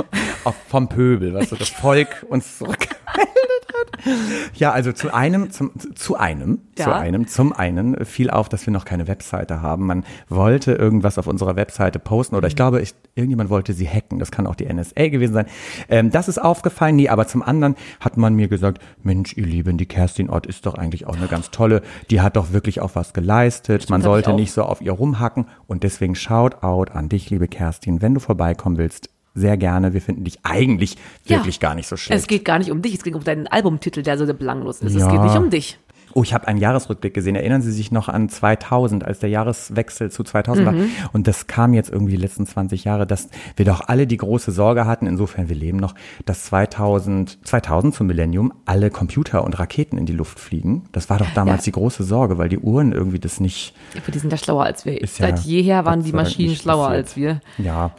[0.45, 4.57] auf, vom Pöbel, was so das Volk uns zurückgemeldet hat.
[4.57, 6.85] Ja, also zu einem, zum, zu einem, Ja.
[6.85, 9.87] zu einem, zum einen fiel auf, dass wir noch keine Webseite haben.
[9.87, 14.19] Man wollte irgendwas auf unserer Webseite posten oder ich glaube, ich, irgendjemand wollte sie hacken.
[14.19, 15.47] Das kann auch die NSA gewesen sein.
[15.89, 19.77] Ähm, das ist aufgefallen, nee, aber zum anderen hat man mir gesagt, Mensch, ihr Lieben,
[19.79, 21.83] die Kerstin Ott ist doch eigentlich auch eine ganz tolle.
[22.11, 23.89] Die hat doch wirklich auch was geleistet.
[23.91, 28.03] man sollte nicht so auf ihr rumhacken und deswegen shout out an dich, liebe Kerstin,
[28.03, 29.11] wenn du vorbeikommen willst.
[29.37, 29.93] Sehr gerne.
[29.95, 30.97] Wir finden dich eigentlich
[31.27, 31.37] Ja.
[31.37, 32.19] wirklich gar nicht so schlecht.
[32.21, 34.95] Es geht gar nicht um dich, es geht um deinen Albumtitel, der so belanglos ist.
[34.95, 35.11] Es Ja.
[35.13, 35.79] geht nicht um dich.
[36.15, 37.37] Oh, ich habe einen Jahresrückblick gesehen.
[37.37, 40.73] Erinnern Sie sich noch an 2000, als der Jahreswechsel zu 2000 war?
[40.73, 40.89] Mhm.
[41.13, 44.51] Und das kam jetzt irgendwie die letzten 20 Jahre, dass wir doch alle die große
[44.51, 45.95] Sorge hatten, insofern wir leben noch,
[46.25, 50.85] dass 2000, 2000 zum Millennium alle Computer und Raketen in die Luft fliegen.
[50.93, 51.65] Das war doch damals Ja.
[51.67, 54.87] die große Sorge, weil die Uhren irgendwie das nicht, Aber die sind ja schlauer als
[54.87, 54.99] wir.
[54.99, 57.05] Ist ja Seit jeher waren die Maschinen schlauer passiert.
[57.05, 57.41] als wir.
[57.59, 57.91] ja.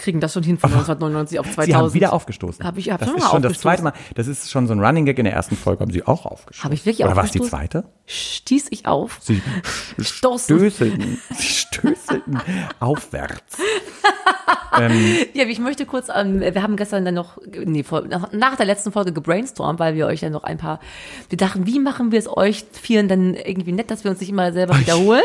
[0.00, 1.66] Kriegen das schon hin von 1999 auf 2000.
[1.66, 2.64] Sie haben wieder aufgestoßen.
[2.64, 3.62] Hab ich- hab das schon ist mal schon das aufgestoßen.
[3.62, 3.92] zweite Mal.
[4.14, 5.18] Das ist schon so ein Running Gag.
[5.18, 6.64] In der ersten Folge haben Sie auch aufgestoßen.
[6.64, 7.70] Hab ich wirklich Oder war es die aufgestoßen?
[7.70, 7.84] zweite?
[8.06, 9.18] Stieß ich auf.
[9.20, 9.40] Sie
[10.00, 10.56] Stoßen.
[10.58, 12.40] stößelten, sie stößelten
[12.80, 13.58] aufwärts.
[14.78, 18.66] ähm, Ja, ich möchte kurz, ähm, wir haben gestern dann noch, nee, vor, nach, der
[18.66, 20.80] letzten Folge gebrainstormt, weil wir euch dann noch ein paar,
[21.28, 24.30] wir dachten, wie machen wir es euch vielen dann irgendwie nett, dass wir uns nicht
[24.30, 25.22] immer selber wiederholen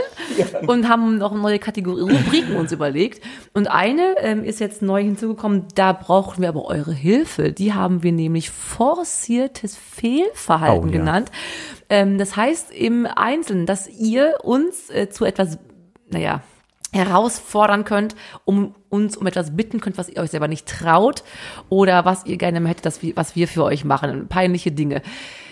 [0.67, 3.23] und haben noch neue Kategorien, Rubriken uns überlegt.
[3.53, 7.51] Und eine ähm, ist jetzt neu hinzugekommen, da brauchen wir aber eure Hilfe.
[7.51, 10.99] Die haben wir nämlich forciertes Fehlverhalten Oh, ja.
[10.99, 11.32] genannt.
[11.89, 15.58] Ähm, das heißt im Einzelnen, dass ihr uns äh, zu etwas,
[16.10, 16.41] naja,
[16.91, 21.23] herausfordern könnt, um uns um etwas bitten könnt, was ihr euch selber nicht traut
[21.67, 24.28] oder was ihr gerne hättet, dass wir, was wir für euch machen.
[24.28, 25.01] Peinliche Dinge.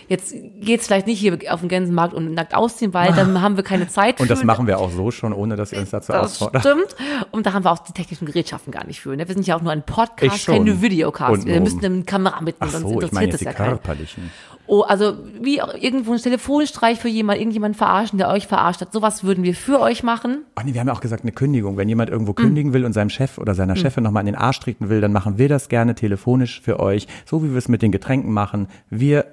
[0.08, 3.64] Jetzt geht's vielleicht nicht hier auf den Gänsemarkt und nackt ausziehen, weil dann haben wir
[3.64, 4.46] keine Zeit und das für.
[4.46, 6.96] machen wir auch so schon, ohne dass ihr uns dazu Das stimmt.
[7.32, 9.16] Und da haben wir auch die technischen Gerätschaften gar nicht für.
[9.16, 9.28] Ne?
[9.28, 11.46] Wir sind ja auch nur ein Ich Podcast, keine Videocast.
[11.46, 13.70] Wir müssen eine Kamera mitnehmen, sonst so, ich interessiert meine das ja keinen.
[13.70, 14.32] körperlichen.
[14.66, 18.94] Oh, also wie auch irgendwo ein Telefonstreich für jemanden, irgendjemanden verarschen, der euch verarscht hat.
[18.94, 20.46] Sowas würden wir für euch machen.
[20.58, 21.76] Oh nee, wir haben ja auch gesagt, eine Kündigung.
[21.76, 24.62] Wenn jemand irgendwo kündigen will und seinem Chef oder seiner Chefin nochmal in den Arsch
[24.62, 27.82] treten will, dann machen wir das gerne telefonisch für euch, so wie wir es mit
[27.82, 28.68] den Getränken machen.
[28.90, 29.26] Wir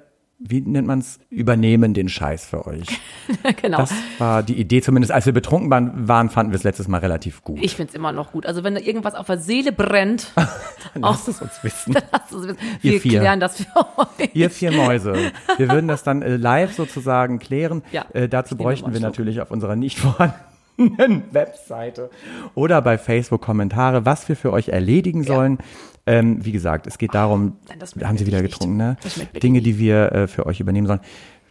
[0.43, 2.87] wie nennt man's, übernehmen den Scheiß für euch.
[3.61, 3.77] genau.
[3.77, 6.97] Das war die Idee, zumindest als wir betrunken waren, waren fanden wir es letztes Mal
[6.99, 7.59] relativ gut.
[7.61, 8.45] ich find's immer noch gut.
[8.45, 10.33] Also wenn da irgendwas auf der Seele brennt,
[10.95, 11.93] Lasst es uns wissen.
[12.11, 12.57] lasst es wissen.
[12.81, 13.19] Ihr wir vier.
[13.19, 14.29] klären das für euch.
[14.33, 15.31] Ihr vier Mäuse.
[15.57, 17.83] Wir würden das dann äh, live sozusagen klären.
[17.91, 22.09] Ja, äh, dazu bräuchten wir natürlich auf unserer nicht vorhandenen Webseite
[22.55, 25.59] oder bei Facebook Kommentare, was wir für euch erledigen sollen.
[26.05, 28.97] Ähm, wie gesagt, es geht darum, Nein, das schmeckt haben Sie wieder getrunken, ne?
[29.41, 31.01] Dinge, die wir äh, für euch übernehmen sollen.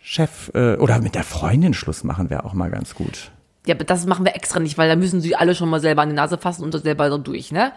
[0.03, 3.31] Chef äh, oder mit der Freundin Schluss machen wäre auch mal ganz gut.
[3.67, 6.03] Ja, aber das machen wir extra nicht, weil da müssen sie alle schon mal selber
[6.03, 7.73] an die Nase fassen und das selber so durch, ne?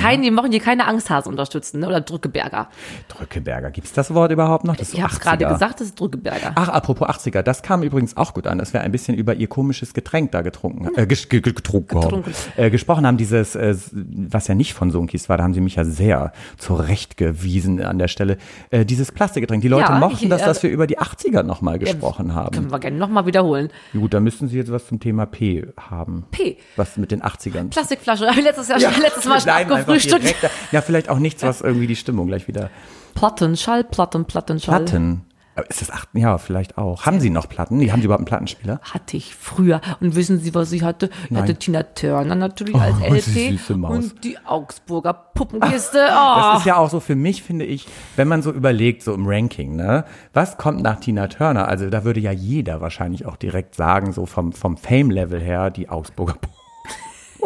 [0.00, 1.88] Kein, wir machen hier keine Angsthase unterstützen, ne?
[1.88, 2.68] Oder Drückeberger.
[3.08, 4.76] Drückeberger, gibt's das Wort überhaupt noch?
[4.76, 5.22] Das Ich habe es 80er.
[5.24, 6.52] gerade gesagt, das ist Drückeberger.
[6.54, 9.46] Ach, apropos 80er, das kam übrigens auch gut an, dass wir ein bisschen über ihr
[9.48, 11.54] komisches Getränk da getrunken, äh, getrunken,
[12.00, 12.34] Getrunken.
[12.56, 15.76] Äh, gesprochen haben, dieses, äh, was ja nicht von Sunkis war, da haben sie mich
[15.76, 18.38] ja sehr zurechtgewiesen an der Stelle,
[18.70, 19.62] äh, dieses Plastikgetränk.
[19.62, 22.54] Die Leute Ja, mochten ich- das, äh, dass wir über die 80er nochmal gesprochen haben.
[22.54, 23.70] Können wir gerne nochmal wiederholen.
[23.92, 26.24] Gut, da müssten sie jetzt was zum Thema P haben.
[26.30, 26.58] P.
[26.76, 27.70] Was mit den 80ern.
[27.70, 30.22] Plastikflasche, letztes, Jahr, letztes Mal schon Nein, abgefrühstückt.
[30.42, 32.70] direkt- Ja, vielleicht auch nichts, was irgendwie die Stimmung gleich wieder.
[33.14, 34.80] Platten, Schallplatten, Plattenschall.
[34.84, 35.22] Platten.
[35.56, 36.18] Aber Ist das achten?
[36.18, 37.06] Ja, vielleicht auch.
[37.06, 37.78] Haben Sie noch Platten?
[37.78, 38.80] Die haben Sie überhaupt einen Plattenspieler?
[38.82, 39.80] Hatte ich früher.
[40.00, 41.10] Und wissen Sie, was ich hatte?
[41.30, 41.58] Ich hatte Nein.
[41.60, 43.20] Tina Turner natürlich als Oh, LP.
[43.22, 43.92] süße Maus.
[43.96, 45.98] Und die Augsburger Puppenkiste.
[45.98, 46.58] Das Oh.
[46.58, 49.76] ist ja auch so für mich, finde ich, wenn man so überlegt, so im Ranking,
[49.76, 51.68] ne, was kommt nach Tina Turner?
[51.68, 55.88] Also da würde ja jeder wahrscheinlich auch direkt sagen, so vom, vom Fame-Level her, die
[55.88, 56.34] Augsburger.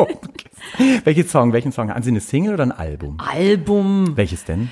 [1.04, 1.90] Welches Song, welchen Song?
[1.90, 3.18] Haben Sie eine Single oder ein Album?
[3.18, 4.16] Album.
[4.16, 4.70] Welches denn?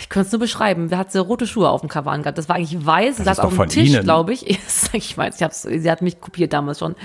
[0.00, 0.90] Ich könnte es nur beschreiben.
[0.90, 2.38] Wer hat so rote Schuhe auf dem Cover angehabt?
[2.38, 4.48] Das war eigentlich weiß, Das saß ist auf dem Tisch, glaube ich.
[4.92, 6.96] ich weiß, ich hab's, sie hat mich kopiert damals schon.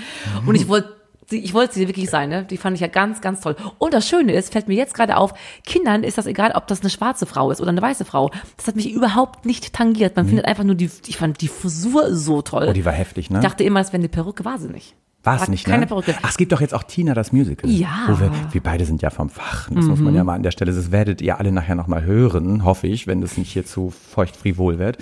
[0.46, 0.94] Und ich wollte
[1.28, 2.44] sie- ich wollte sie wirklich sein, ne?
[2.44, 3.54] Die fand ich ja ganz, ganz toll.
[3.78, 6.80] Und das Schöne ist, fällt mir jetzt gerade auf, Kindern ist das egal, ob das
[6.80, 8.30] eine schwarze Frau ist oder eine weiße Frau.
[8.56, 10.16] Das hat mich überhaupt nicht tangiert.
[10.16, 12.64] Man findet einfach nur die, ich fand die Frisur so toll.
[12.64, 12.70] Mhm.
[12.70, 13.38] Oh, die war heftig, ne?
[13.38, 14.94] ich dachte immer, das wäre eine Perücke, war sie nicht.
[15.26, 15.86] War es nicht, keine ne?
[15.86, 16.14] Perücke.
[16.22, 17.68] Ach, es gibt doch jetzt auch Tina, das Musical.
[17.70, 18.06] Ja.
[18.08, 18.12] Mhm.
[18.12, 19.68] Wo wir, wir beide sind ja vom Fach.
[19.70, 22.64] Das muss man ja mal an der Stelle, das werdet ihr alle nachher nochmal hören,
[22.64, 24.98] hoffe ich, wenn das nicht hier zu feucht frivol wird.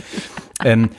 [0.64, 0.90] ähm,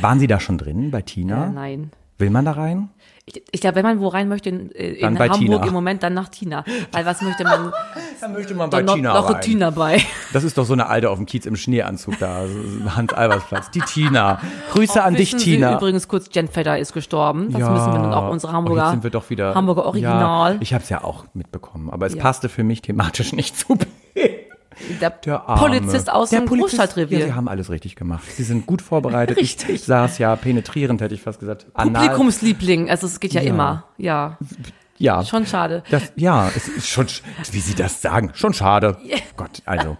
[0.00, 1.46] waren Sie da schon drin bei Tina?
[1.46, 1.90] Äh, nein.
[2.18, 2.90] Will man da rein?
[3.32, 5.66] Ich, ich glaube, wenn man wo rein möchte in, äh, Dann in bei Hamburg Tina.
[5.66, 6.64] im Moment, dann nach Tina.
[6.90, 7.72] Weil was möchte man?
[8.20, 10.02] Da möchte man Dann noch, noch eine Tina bei.
[10.34, 12.42] Das ist doch so eine alte auf dem Kiez im Schneeanzug da,
[12.94, 13.70] Hans-Albers-Platz.
[13.70, 14.40] Die Tina.
[14.72, 15.76] Grüße an dich, Wissen Sie Tina.
[15.76, 17.50] übrigens kurz, Jen Fedder ist gestorben.
[17.52, 20.54] Das müssen wir dann auch unsere Oh, Hamburger, jetzt sind wir doch wieder, Hamburger Original.
[20.54, 22.22] Ja, ich habe es ja auch mitbekommen, aber es Ja.
[22.22, 23.78] passte für mich thematisch nicht zu.
[25.00, 25.38] Der, Der.
[25.38, 27.18] Polizist aus Der dem Polizist- Großstadtrevier.
[27.20, 28.24] Ja, sie haben alles richtig gemacht.
[28.30, 29.36] Sie sind gut vorbereitet.
[29.36, 29.68] Richtig.
[29.68, 31.66] Ich saß ja penetrierend, hätte ich fast gesagt.
[31.74, 32.02] Anal.
[32.02, 33.50] Publikumsliebling, also es geht ja, Ja.
[33.50, 33.84] immer.
[33.98, 34.38] Ja,
[34.98, 35.24] Ja.
[35.24, 35.82] schon schade.
[35.90, 38.96] Das, ja, es ist schon, sch- wie Sie das sagen, schon schade.
[39.36, 39.96] Gott, also.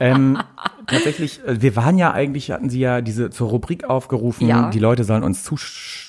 [0.00, 0.38] Ähm,
[0.86, 4.70] tatsächlich, äh, wir waren ja eigentlich, hatten Sie ja diese zur Rubrik aufgerufen, Ja.
[4.70, 5.56] die Leute sollen uns zu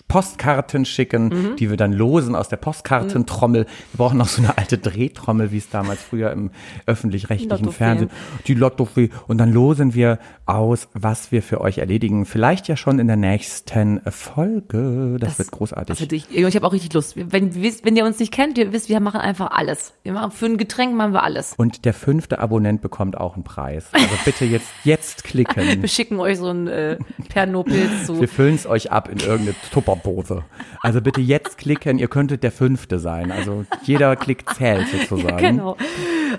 [0.08, 1.56] Postkarten schicken, Mhm.
[1.58, 3.66] die wir dann losen aus der Postkartentrommel.
[3.66, 6.52] Wir brauchen noch so eine alte Drehtrommel, wie es damals früher im
[6.86, 7.72] öffentlich-rechtlichen.
[7.72, 8.10] Fernsehen,
[8.48, 9.10] die Lottofee.
[9.28, 12.26] Und dann losen wir aus, was wir für euch erledigen.
[12.26, 15.18] Vielleicht ja schon in der nächsten Folge.
[15.20, 15.98] Das, wird großartig.
[15.98, 17.16] Das ich ich habe auch richtig Lust.
[17.16, 19.94] Wenn, wenn ihr uns nicht kennt, ihr wisst, wir machen einfach alles.
[20.04, 21.54] Wir machen für ein Getränk machen wir alles.
[21.58, 23.88] Und der fünfte Abonnent bekommt auch einen Preis.
[23.92, 25.82] Also bitte jetzt, jetzt klicken.
[25.82, 26.98] Wir schicken euch so ein äh,
[27.30, 28.20] Pernopilz zu.
[28.20, 29.56] Wir füllen es euch ab in irgendeine
[30.02, 30.44] Tupperpose.
[30.82, 33.32] Also bitte jetzt klicken, ihr könntet der fünfte sein.
[33.32, 35.38] Also jeder Klick zählt sozusagen.
[35.38, 35.78] Genau.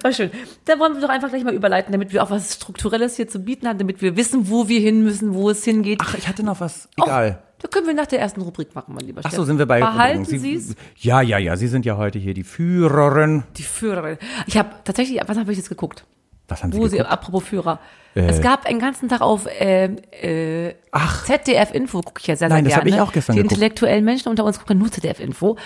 [0.03, 0.31] War schön.
[0.65, 3.41] Da wollen wir doch einfach gleich mal überleiten, damit wir auch was Strukturelles hier zu
[3.41, 6.01] bieten haben, damit wir wissen, wo wir hin müssen, wo es hingeht.
[6.03, 6.89] Ach, ich hatte noch was.
[6.97, 7.43] Egal.
[7.59, 9.81] Da können wir nach der ersten Rubrik machen, mein lieber Ach so, sind wir bei
[9.81, 10.75] Behalten Sie, Sie es?
[10.99, 11.57] Ja, ja, ja.
[11.57, 13.45] Sie sind ja heute hier die Führerin.
[13.57, 14.19] Die Führerin.
[14.47, 16.05] Ich habe tatsächlich, was habe ich jetzt geguckt?
[16.49, 17.81] Was haben Sie Wo sie, apropos Führer.
[18.15, 19.87] es gab einen ganzen Tag auf äh,
[20.23, 21.25] äh, Ach.
[21.25, 22.97] ZDF Info, gucke ich ja sehr, Nein, sehr das hab gerne.
[22.97, 23.53] ich auch gestern Die geguckt.
[23.55, 25.57] intellektuellen Menschen unter uns gucken nur ZDF Info.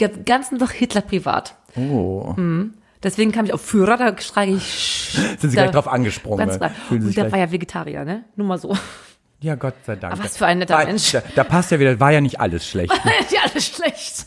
[0.00, 1.54] Den ganzen Tag Hitler privat.
[1.76, 2.34] Oh.
[3.02, 5.10] Deswegen kam ich auf Führer, da schreie ich.
[5.38, 6.38] Sind Sie da- gleich drauf angesprungen?
[6.38, 6.70] Ganz klar.
[6.88, 8.24] Sie Und der war ja Vegetarier, ne?
[8.36, 8.76] Nur mal so.
[9.40, 10.12] Ja, Gott sei Dank.
[10.14, 11.12] Aber was für ein netter War- Mensch.
[11.12, 12.92] Da, da passt ja wieder, war ja nicht alles schlecht.
[13.30, 14.26] ja, alles schlecht.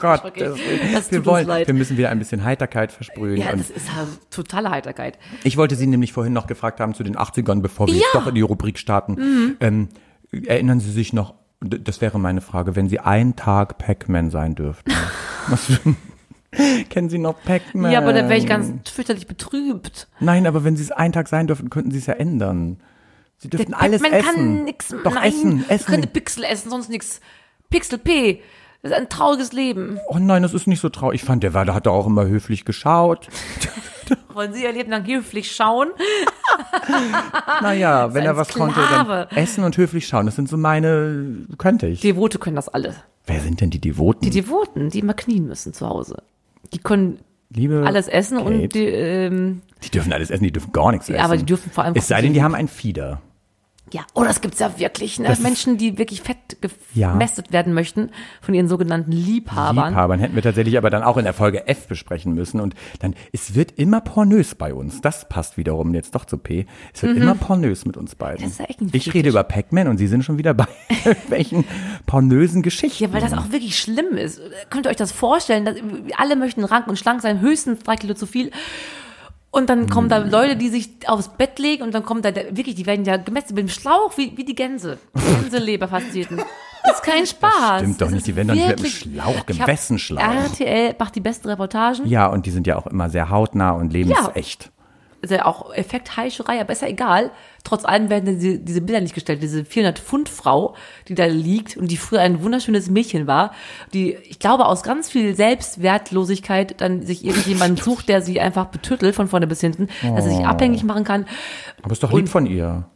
[0.00, 0.40] Gott, okay.
[0.40, 0.58] das,
[0.92, 3.36] das wir, wollen, wir müssen wieder ein bisschen Heiterkeit versprühen.
[3.36, 5.18] Ja, das ist ja totale Heiterkeit.
[5.44, 8.00] Ich wollte Sie nämlich vorhin noch gefragt haben zu den 80ern, bevor wir Ja.
[8.00, 9.14] jetzt doch in die Rubrik starten.
[9.14, 9.56] Mhm.
[9.60, 9.88] Ähm,
[10.46, 14.92] erinnern Sie sich noch, das wäre meine Frage, wenn Sie einen Tag Pac-Man sein dürften.
[15.48, 15.70] was
[16.90, 17.90] kennen Sie noch Pac-Man?
[17.92, 20.08] Ja, aber da wäre ich ganz fürchterlich betrübt.
[20.20, 22.78] Nein, aber wenn Sie es einen Tag sein dürften, könnten Sie es ja ändern.
[23.38, 24.34] Sie dürften Der alles Pac-Man essen.
[24.34, 25.86] kann nix, Doch nein, essen, essen.
[25.86, 27.20] könnte Pixel essen, sonst nix.
[27.70, 28.40] Pixel P.
[28.84, 29.98] Das ist ein trauriges Leben.
[30.08, 31.22] Oh nein, das ist nicht so traurig.
[31.22, 33.28] Ich fand, der war, der hat doch auch immer höflich geschaut.
[34.34, 35.88] Wollen Sie Ihr Leben lang höflich schauen?
[37.62, 39.28] naja, wenn er was konnte, Sklave.
[39.30, 40.26] dann essen und höflich schauen.
[40.26, 42.00] Das sind so meine, könnte ich.
[42.02, 42.94] Devote können das alle.
[43.24, 44.20] Wer sind denn die Devoten?
[44.20, 46.22] Die Devoten, die immer knien müssen zu Hause.
[46.74, 50.72] Die können Liebe alles essen Kate, und die, ähm, die dürfen alles essen, die dürfen
[50.72, 51.16] gar nichts essen.
[51.16, 53.22] Ja, aber die dürfen vor allem Es sei denn, die haben ein Fieder.
[53.92, 55.18] Ja, oh, das gibt's ja wirklich.
[55.20, 55.28] Ne?
[55.28, 56.36] Das Menschen, die wirklich fett
[56.94, 57.12] Ja.
[57.12, 59.90] gemästet werden möchten von ihren sogenannten Liebhabern.
[59.90, 62.60] Liebhabern hätten wir tatsächlich aber dann auch in der Folge F besprechen müssen.
[62.60, 65.00] Und dann, es wird immer pornös bei uns.
[65.02, 66.66] Das passt wiederum jetzt doch zu P.
[66.94, 68.40] Es wird immer pornös mit uns beiden.
[68.40, 68.44] Mhm.
[68.44, 69.14] Das ist ja echt ein ich Fetisch.
[69.14, 70.66] rede über Pac-Man und Sie sind schon wieder bei
[71.28, 71.64] welchen
[72.06, 73.04] pornösen Geschichten.
[73.04, 74.40] Ja, weil das auch wirklich schlimm ist.
[74.70, 75.64] Könnt ihr euch das vorstellen?
[75.66, 75.76] Dass
[76.16, 78.50] alle möchten rank und schlank sein, höchstens drei Kilo zu viel.
[79.54, 82.56] Und dann kommen da Leute, die sich aufs Bett legen und dann kommt da der,
[82.56, 84.98] wirklich, die werden ja gemessen mit dem Schlauch, wie, wie die Gänse.
[85.14, 86.38] Gänseleberpasteten.
[86.82, 87.78] Das ist kein Spaß.
[87.80, 90.20] stimmt doch Das nicht, die werden doch nicht mit dem Schlauch gemessen, Schlauch.
[90.22, 92.04] RTL macht die besten Reportagen.
[92.06, 94.72] Ja, und die sind ja auch immer sehr hautnah und lebensecht.
[95.22, 97.30] ist ja auch Effektheischerei, aber ist ja egal.
[97.64, 99.42] Trotz allem werden diese, diese Bilder nicht gestellt.
[99.42, 100.74] Diese 400 Pfund Frau,
[101.08, 103.52] die da liegt und die früher ein wunderschönes Mädchen war,
[103.94, 109.14] die, ich glaube, aus ganz viel Selbstwertlosigkeit dann sich irgendjemanden sucht, der sie einfach betüttelt
[109.14, 110.36] von vorne bis hinten, dass er Oh.
[110.36, 111.26] sich abhängig machen kann.
[111.82, 112.86] Aber ist doch lieb Und- von ihr.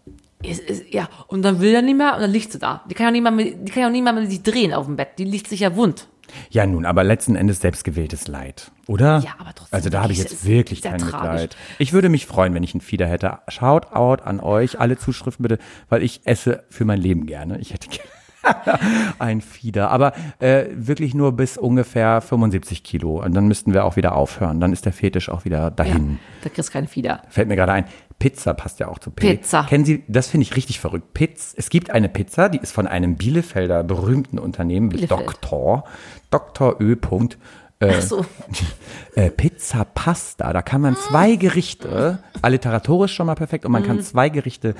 [0.44, 2.82] Es ist, ja, und dann will er nicht mehr und dann liegt sie da.
[2.88, 4.94] Die kann ja nicht mal, die kann ja nicht mal mit sich drehen auf dem
[4.94, 5.08] Bett.
[5.18, 6.06] Die liegt sich ja wund.
[6.50, 9.18] Ja, nun, aber letzten Endes selbstgewähltes Leid, oder?
[9.18, 11.42] Ja, aber trotzdem Also da habe ich jetzt wirklich kein tragisch.
[11.42, 11.56] Mitleid.
[11.78, 13.38] Ich würde mich freuen, wenn ich einen Fieder hätte.
[13.48, 17.58] Shout out an euch, alle Zuschriften bitte, weil ich esse für mein Leben gerne.
[17.58, 18.08] Ich hätte gerne
[19.18, 23.22] ein Fieder, aber äh, wirklich nur bis ungefähr 75 Kilo.
[23.22, 24.60] Und dann müssten wir auch wieder aufhören.
[24.60, 26.18] Dann ist der Fetisch auch wieder Ja, dahin.
[26.42, 27.22] da kriegst du keine Fieder.
[27.28, 27.84] Fällt mir gerade ein.
[28.18, 29.36] Pizza passt ja auch zu P.
[29.36, 29.62] Pizza.
[29.68, 31.14] Kennen Sie, das finde ich richtig verrückt.
[31.14, 35.10] Pizza, es gibt eine Pizza, die ist von einem Bielefelder berühmten Unternehmen, Bielefeld.
[35.20, 35.84] Doktor,
[36.30, 36.80] Dr.
[36.80, 36.96] Ö.
[36.96, 37.38] Punkt,
[37.80, 38.26] äh, Ach so.
[39.14, 40.52] äh, Pizza Pasta.
[40.52, 43.86] Da kann man zwei Gerichte, alliteratorisch schon mal perfekt, und man Mhm.
[43.86, 44.74] kann zwei Gerichte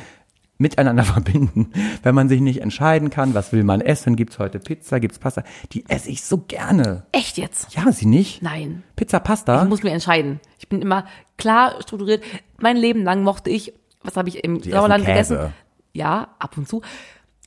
[0.59, 1.73] miteinander verbinden.
[2.03, 5.43] Wenn man sich nicht entscheiden kann, was will man essen, gibt's heute Pizza, gibt's Pasta.
[5.73, 7.05] Die esse ich so gerne.
[7.13, 7.75] Echt jetzt?
[7.75, 8.43] Ja, Sie nicht?
[8.43, 8.83] Nein.
[8.97, 9.63] Pizza Pasta?
[9.63, 10.41] Ich muss mir entscheiden.
[10.59, 12.23] Ich bin immer klar strukturiert.
[12.59, 15.53] Mein Leben lang mochte ich, was habe ich im Sauerland gegessen?
[15.93, 16.83] Ja, ab und zu.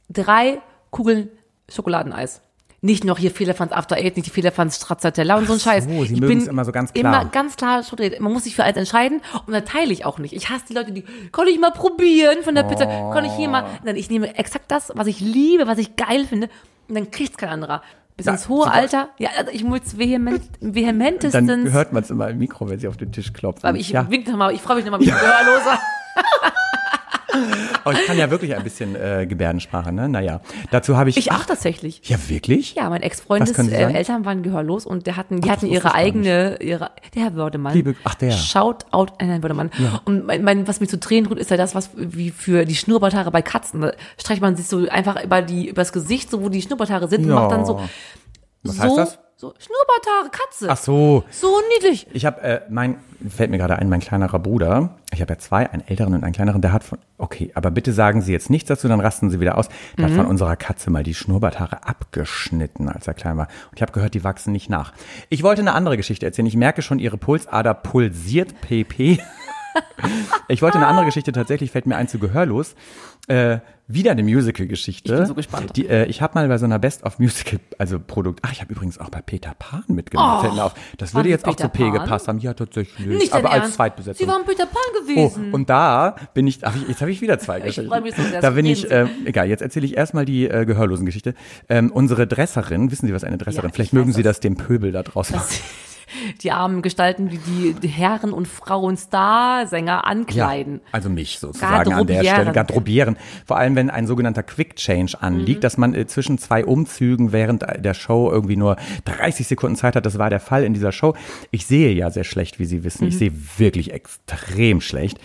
[0.09, 1.29] Drei Kugeln
[1.69, 2.41] Schokoladeneis.
[2.83, 5.85] Nicht noch hier Fehlerfans After Eight, nicht die Fehlerfans Stracciatella und so ein so, Scheiß.
[5.85, 7.21] Sie ich mögen's immer so ganz klar.
[7.21, 8.19] Immer ganz klar strukturiert.
[8.19, 10.33] Man muss sich für eins entscheiden und dann teile ich auch nicht.
[10.33, 13.49] Ich hasse die Leute, die, kann ich mal probieren von der Pizza, kann ich hier
[13.49, 13.65] mal.
[13.85, 16.49] Dann ich nehme exakt das, was ich liebe, was ich geil finde
[16.87, 17.83] und dann kriegt's kein anderer.
[18.17, 18.73] Bis Na, ins hohe super.
[18.73, 21.47] Alter, ja, also ich muss vehement, vehementestens.
[21.47, 23.67] Dann hört man es immer im Mikro, wenn Sie auf den Tisch klopfen.
[23.67, 24.09] Aber ich ja.
[24.09, 25.15] wink noch mal, ich freue mich noch mal, wie ja.
[25.15, 25.79] Gehörloser.
[27.83, 30.07] Oh, ich kann ja wirklich ein bisschen äh, Gebärdensprache, ne?
[30.07, 31.17] Naja, dazu habe ich.
[31.17, 31.99] Ich auch tatsächlich.
[32.07, 32.75] Ja, wirklich?
[32.75, 33.91] Ja, mein Ex-Freundes können Sie äh?
[33.91, 37.73] Eltern waren gehörlos und der hatten, die Ach, hatten ihre eigene, ihre, der Herr Wördemann.
[37.73, 38.33] Liebe- ach, der.
[38.33, 39.71] Shout out an Herrn Wördemann.
[40.05, 42.75] Und mein, mein, was mir zu Tränen tut, ist ja das, was wie für die
[42.75, 43.81] Schnurrbarthaare bei Katzen.
[43.81, 47.23] Da streicht man sich so einfach über die, übers Gesicht, so wo die Schnurrbarthaare sind
[47.23, 47.35] und Ja.
[47.35, 47.79] macht dann so,
[48.61, 49.19] Was so, heißt das?
[49.41, 50.67] So, Schnurrbarthaare, Katze.
[50.69, 51.23] Ach so.
[51.31, 52.05] So niedlich.
[52.13, 55.67] Ich habe, äh, mein, fällt mir gerade ein, mein kleinerer Bruder, ich habe ja zwei,
[55.67, 58.67] einen älteren und einen kleineren, der hat von, okay, aber bitte sagen Sie jetzt nichts
[58.67, 59.67] dazu, dann rasten Sie wieder aus.
[59.97, 60.11] Der Mhm.
[60.11, 63.47] hat von unserer Katze mal die Schnurrbarthaare abgeschnitten, als er klein war.
[63.71, 64.93] Und ich habe gehört, die wachsen nicht nach.
[65.29, 66.45] Ich wollte eine andere Geschichte erzählen.
[66.45, 69.19] Ich merke schon, Ihre Pulsader pulsiert, PP.
[70.47, 72.75] Ich wollte eine andere Geschichte, tatsächlich fällt mir ein zu Gehörlos.
[73.27, 75.11] Äh, wieder eine Musical-Geschichte.
[75.13, 75.75] Ich bin so gespannt.
[75.77, 78.97] Die, äh, ich habe mal bei so einer Best-of-Musical, also Produkt, ach, ich habe übrigens
[78.97, 80.73] auch bei Peter Pan mitgemacht, Oh, fällt mir auf.
[80.97, 81.93] Das würde jetzt auch Peter zu P Pan?
[81.93, 82.39] gepasst haben.
[82.39, 83.05] Ja, tatsächlich.
[83.07, 83.73] Nicht aber als.
[83.75, 84.25] Zweitbesetzung.
[84.25, 85.53] Sie waren Peter Pan Oh, gewesen.
[85.53, 87.89] und da bin ich, hab ich jetzt habe ich wieder zwei Ich Geschichten.
[87.89, 90.65] freu mich so sehr, da bin ich, äh, egal, jetzt erzähle ich erstmal die äh,
[90.65, 91.33] Gehörlosen-Geschichte.
[91.69, 93.69] Ähm, unsere Dresserin, wissen Sie, was eine Dresserin?
[93.69, 94.37] Ja, Vielleicht ich mögen Sie das.
[94.37, 95.39] das dem Pöbel da draußen.
[96.43, 100.81] die armen Gestalten, die die, Herren und Frauen Starsänger ankleiden.
[100.91, 102.23] also mich sozusagen an der.
[102.23, 102.51] Stelle.
[102.51, 103.17] Garderobieren.
[103.45, 105.61] Vor allem, wenn ein sogenannter Quick Change anliegt, Mhm.
[105.61, 110.05] dass man äh, zwischen zwei Umzügen während der Show irgendwie nur 30 Sekunden Zeit hat.
[110.05, 111.13] Das war der Fall in dieser Show.
[111.51, 113.03] Ich sehe ja sehr schlecht, wie Sie wissen.
[113.03, 113.09] Mhm.
[113.09, 115.19] Ich sehe wirklich extrem schlecht.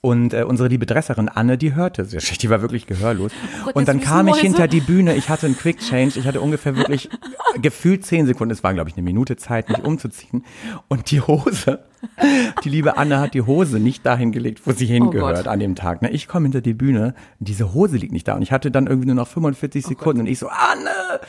[0.00, 3.32] Und äh, unsere liebe Dresserin Anne, die hörte sehr schlecht, die war wirklich gehörlos.
[3.66, 6.40] Oh und dann kam ich hinter die Bühne, ich hatte einen Quick Change, ich hatte
[6.40, 7.10] ungefähr wirklich
[7.60, 10.44] gefühlt zehn Sekunden, es war glaube ich eine Minute Zeit, mich umzuziehen.
[10.86, 11.80] Und die Hose,
[12.64, 15.48] die liebe Anne hat die Hose nicht dahin gelegt, wo sie hingehört Oh Gott.
[15.48, 16.02] an dem Tag.
[16.02, 16.10] Ne?
[16.10, 19.06] Ich komme hinter die Bühne, diese Hose liegt nicht da und ich hatte dann irgendwie
[19.06, 21.20] nur noch 45 Oh Sekunden und ich so, Anne!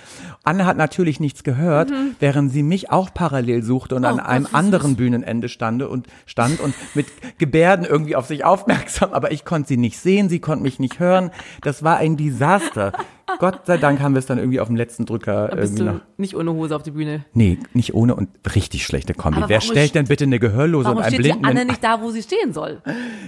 [0.44, 4.20] Anne hat natürlich nichts gehört, während sie mich auch parallel suchte und an Mhm.
[4.20, 9.14] Oh Gott, einem anderen Bühnenende stande und stand und mit Gebärden irgendwie auf sich aufmerksam,
[9.14, 11.32] aber ich konnte sie nicht sehen, sie konnte mich nicht hören.
[11.62, 12.92] Das war ein Desaster.
[13.40, 15.84] Gott sei Dank haben wir es dann irgendwie auf dem letzten Drücker Da bist du
[15.84, 16.00] noch.
[16.18, 17.26] nicht ohne Hose auf die Bühne.
[17.34, 19.38] Nee, nicht ohne und richtig schlechte Kombi.
[19.38, 21.46] Aber Wer stellt st- denn bitte eine Gehörlose und einen steht die Blinden?
[21.46, 22.82] Anne in- nicht da, wo sie stehen soll?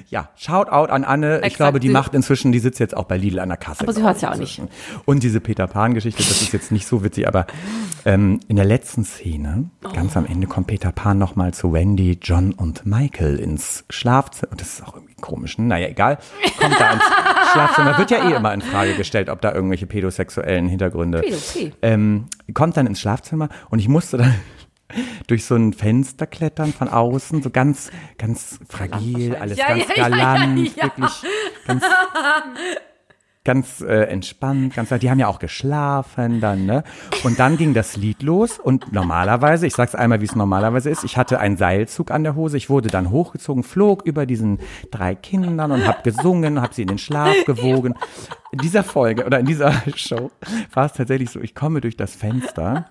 [0.10, 1.38] Ja, shout out an Anne.
[1.40, 1.58] Ich Exakt.
[1.58, 3.82] glaube, die macht inzwischen, die sitzt jetzt auch bei Lidl an der Kasse.
[3.84, 4.68] Aber sie hört's ich, ja auch inzwischen.
[5.06, 7.46] Und diese Peter Pan-Geschichte, das ist jetzt nicht so witzig, aber
[8.06, 12.54] ähm, in der letzten Szene, ganz am Ende, kommt Peter Pan nochmal zu Wendy, John
[12.54, 14.52] und Michael ins Schlafzimmer.
[14.52, 15.58] Und das ist auch irgendwie komisch.
[15.58, 15.66] ne?
[15.66, 16.18] Naja, egal.
[16.60, 17.04] Kommt da ins
[17.54, 17.98] Schlafzimmer.
[17.98, 21.24] Wird ja eh immer in Frage gestellt, ob da irgendwelche pädosexuellen Hintergründe.
[21.82, 24.36] Ähm, kommt dann ins Schlafzimmer und ich musste dann
[25.28, 30.10] durch so ein Fenster klettern von außen, so ganz, ganz fragil, alles Ja, ganz ja,
[30.10, 30.84] galant, ja.
[30.84, 31.12] wirklich
[31.66, 31.84] ganz,
[33.44, 36.84] ganz äh, entspannt, ganz, die haben ja auch geschlafen dann, ne?
[37.24, 41.04] Und dann ging das Lied los und normalerweise, ich sag's einmal, wie es normalerweise ist,
[41.04, 44.60] ich hatte einen Seilzug an der Hose, ich wurde dann hochgezogen, flog über diesen
[44.92, 47.96] drei Kindern und hab gesungen, hab sie in den Schlaf gewogen.
[48.52, 50.30] In dieser Folge oder in dieser Show
[50.74, 52.86] war es tatsächlich so, ich komme durch das Fenster.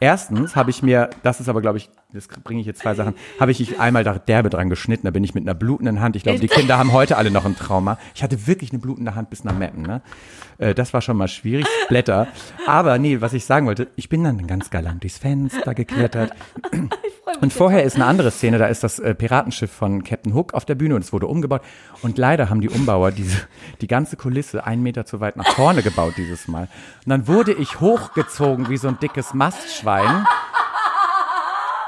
[0.00, 3.14] Erstens habe ich mir, das ist aber glaube ich, das bringe ich jetzt zwei Sachen,
[3.40, 6.22] habe ich einmal da derbe dran geschnitten, da bin ich mit einer blutenden Hand, ich
[6.22, 7.98] glaube, die Kinder haben heute alle noch ein Trauma.
[8.14, 10.02] Ich hatte wirklich eine blutende Hand bis nach Meppen, ne?
[10.58, 12.26] Äh, Das war schon mal schwierig, Blätter.
[12.66, 16.32] Aber nee, was ich sagen wollte, ich bin dann ganz galant durchs Fenster geklettert.
[17.40, 20.64] Und vorher ist eine andere Szene, da ist das äh, Piratenschiff von Captain Hook auf
[20.64, 21.60] der Bühne und es wurde umgebaut.
[22.02, 23.36] Und leider haben die Umbauer diese,
[23.80, 26.68] die ganze Kulisse einen Meter zu weit nach vorne gebaut dieses Mal.
[27.04, 30.24] Und dann wurde ich hochgezogen wie so ein dickes Mastschwein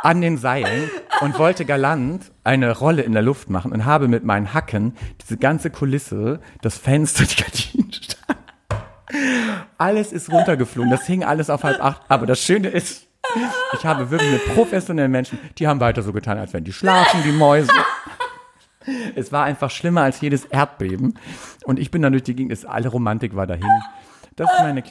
[0.03, 4.25] an den Seilen und wollte galant eine Rolle in der Luft machen und habe mit
[4.25, 7.91] meinen Hacken diese ganze Kulisse, das Fenster, die Gardinen.
[9.79, 12.03] Alles ist runtergeflogen, das hing alles auf halb acht.
[12.09, 13.07] Aber das Schöne ist,
[13.73, 17.23] ich habe wirklich mit professionellen Menschen, die haben weiter so getan, als wenn die schlafen,
[17.23, 17.73] die Mäuse.
[19.15, 21.19] Es war einfach schlimmer als jedes Erdbeben.
[21.65, 23.69] Und ich bin dann durch die Gegend, alle Romantik war dahin.
[24.37, 24.83] Das ist meine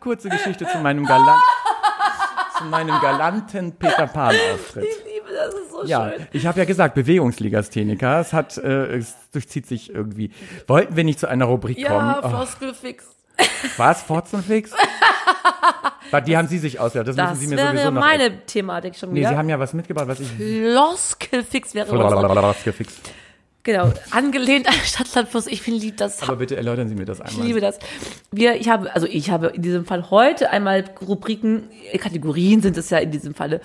[0.00, 1.42] kurze Geschichte zu meinem Galant,
[2.58, 4.34] zu meinem galanten Peter Pan
[5.82, 6.26] so Ja, schön.
[6.32, 8.20] ich habe ja gesagt, Bewegungslegastheniker.
[8.20, 10.30] Es hat, äh, es durchzieht sich irgendwie.
[10.66, 12.14] Wollten wir nicht zu einer Rubrik Ja, kommen?
[12.22, 13.04] Oh, Floskelfix.
[13.76, 14.02] was?
[14.02, 14.72] Forzenfix?
[16.10, 17.08] Was, die haben Sie sich ausgedacht.
[17.08, 18.00] Das, Das müssen Sie mir sowieso wäre noch.
[18.00, 19.30] meine Thematik schon nee, wieder.
[19.30, 20.28] Sie haben ja was mitgebracht, was ich.
[20.28, 23.00] Floskelfix wäre gefixt.
[23.64, 25.46] Genau, angelehnt an Stadtlandfluss.
[25.46, 26.20] Ich finde lieb das.
[26.24, 27.46] Aber bitte erläutern Sie mir das Ich einmal.
[27.46, 27.78] liebe das.
[28.32, 31.68] Wir, ich habe, also ich habe in diesem Fall heute einmal Rubriken,
[31.98, 33.60] Kategorien sind es ja in diesem Falle.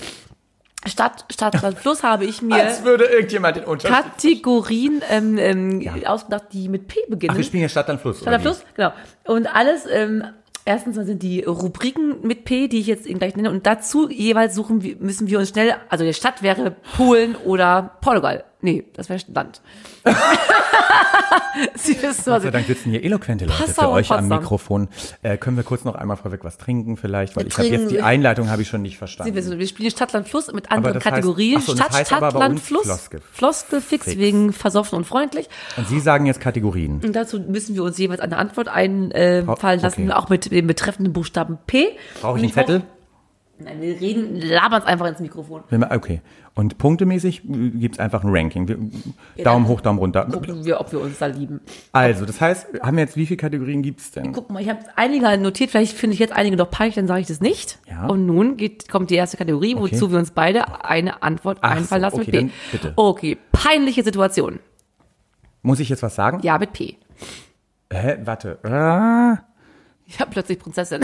[0.86, 3.98] Stadt, Stadt, Land, Fluss habe ich mir Als würde irgendjemand den Unterschied.
[3.98, 7.32] Kategorien ähm, ähm, ausgedacht, die mit P beginnen.
[7.34, 8.20] Ach, wir spielen ja Stadt an Fluss.
[8.22, 8.94] Stadt, Land, Fluss, genau.
[9.26, 10.24] Und alles, ähm,
[10.66, 13.50] erstens mal sind die Rubriken mit P, die ich jetzt Ihnen gleich nenne.
[13.50, 17.98] Und dazu jeweils suchen wir, müssen wir uns schnell, also die Stadt wäre Polen oder
[18.02, 18.44] Portugal.
[18.62, 19.62] Nee, das wäre Land.
[21.76, 24.28] Sie wissen, was Gott sei Dank sitzen hier eloquente Leute Passau für euch am.
[24.28, 24.88] Mikrofon.
[25.22, 27.36] Äh, können wir kurz noch einmal vorweg was trinken vielleicht?
[27.36, 29.36] Weil Wir ich habe jetzt die Einleitung habe ich schon nicht Sie verstanden.
[29.36, 31.58] wissen, wir spielen Stadt, Land, Fluss mit anderen heißt- Kategorien.
[31.60, 32.84] ach so, das Stadt, heißt aber Stadt, bei Land, uns Fluss.
[32.84, 33.22] Floskel.
[33.32, 34.18] Floskelfix Fix.
[34.18, 35.50] wegen versoffen und freundlich.
[35.78, 37.02] Und Sie sagen jetzt Kategorien.
[37.04, 39.80] Und dazu müssen wir uns jeweils eine Antwort einfallen okay.
[39.82, 41.90] lassen, auch mit dem betreffenden Buchstaben P.
[42.22, 42.82] Brauche ich einen Zettel?
[43.60, 45.64] Nein, wir reden, labern es einfach ins Mikrofon.
[45.90, 46.22] Okay.
[46.54, 48.68] Und punktemäßig gibt es einfach ein Ranking.
[48.68, 48.78] Wir,
[49.44, 50.26] Daumen hoch, Daumen runter.
[50.26, 51.62] Gucken wir, ob wir uns da lieben.
[51.92, 54.32] Also, das heißt, haben wir jetzt, wie viele Kategorien gibt's denn?
[54.32, 57.22] Guck mal, ich habe einige notiert, vielleicht finde ich jetzt einige noch peinlich, dann sage
[57.22, 57.80] ich das nicht.
[57.88, 58.06] Ja.
[58.08, 59.94] Und nun geht, kommt die erste Kategorie, Okay.
[59.94, 62.58] wozu wir uns beide eine Antwort Ach einfallen so, lassen okay, mit P.
[62.72, 62.94] bitte.
[62.96, 64.60] Okay, peinliche Situation.
[65.64, 66.40] Muss ich jetzt was sagen?
[66.44, 66.98] Ja, mit P.
[67.92, 68.18] Hä?
[68.24, 68.60] Warte.
[68.64, 69.40] Ah.
[70.06, 71.02] Ich habe plötzlich Prinzessin.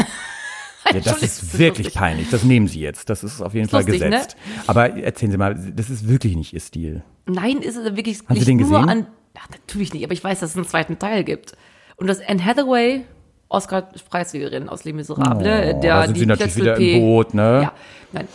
[0.92, 2.00] Ja, das ist wirklich lustig.
[2.00, 2.30] peinlich.
[2.30, 3.10] Das nehmen Sie jetzt.
[3.10, 4.10] Das ist auf jeden Fall lustig, ne?
[4.10, 4.36] gesetzt.
[4.68, 7.04] Aber erzählen Sie mal, das ist wirklich nicht Ihr Stil.
[7.26, 8.90] Nein, ist es wirklich Haben Sie nicht den nur gesehen?
[8.90, 9.08] an.
[9.40, 11.54] Ach, natürlich nicht, aber ich weiß, dass es einen zweiten Teil gibt.
[11.96, 13.06] Und dass Anne Hathaway,
[13.50, 17.62] Oscar-Preisträgerin aus Les Miserables, Oh, der da sind die Sie natürlich wieder im Boot, ne?
[17.64, 17.74] Ja,
[18.12, 18.28] nein.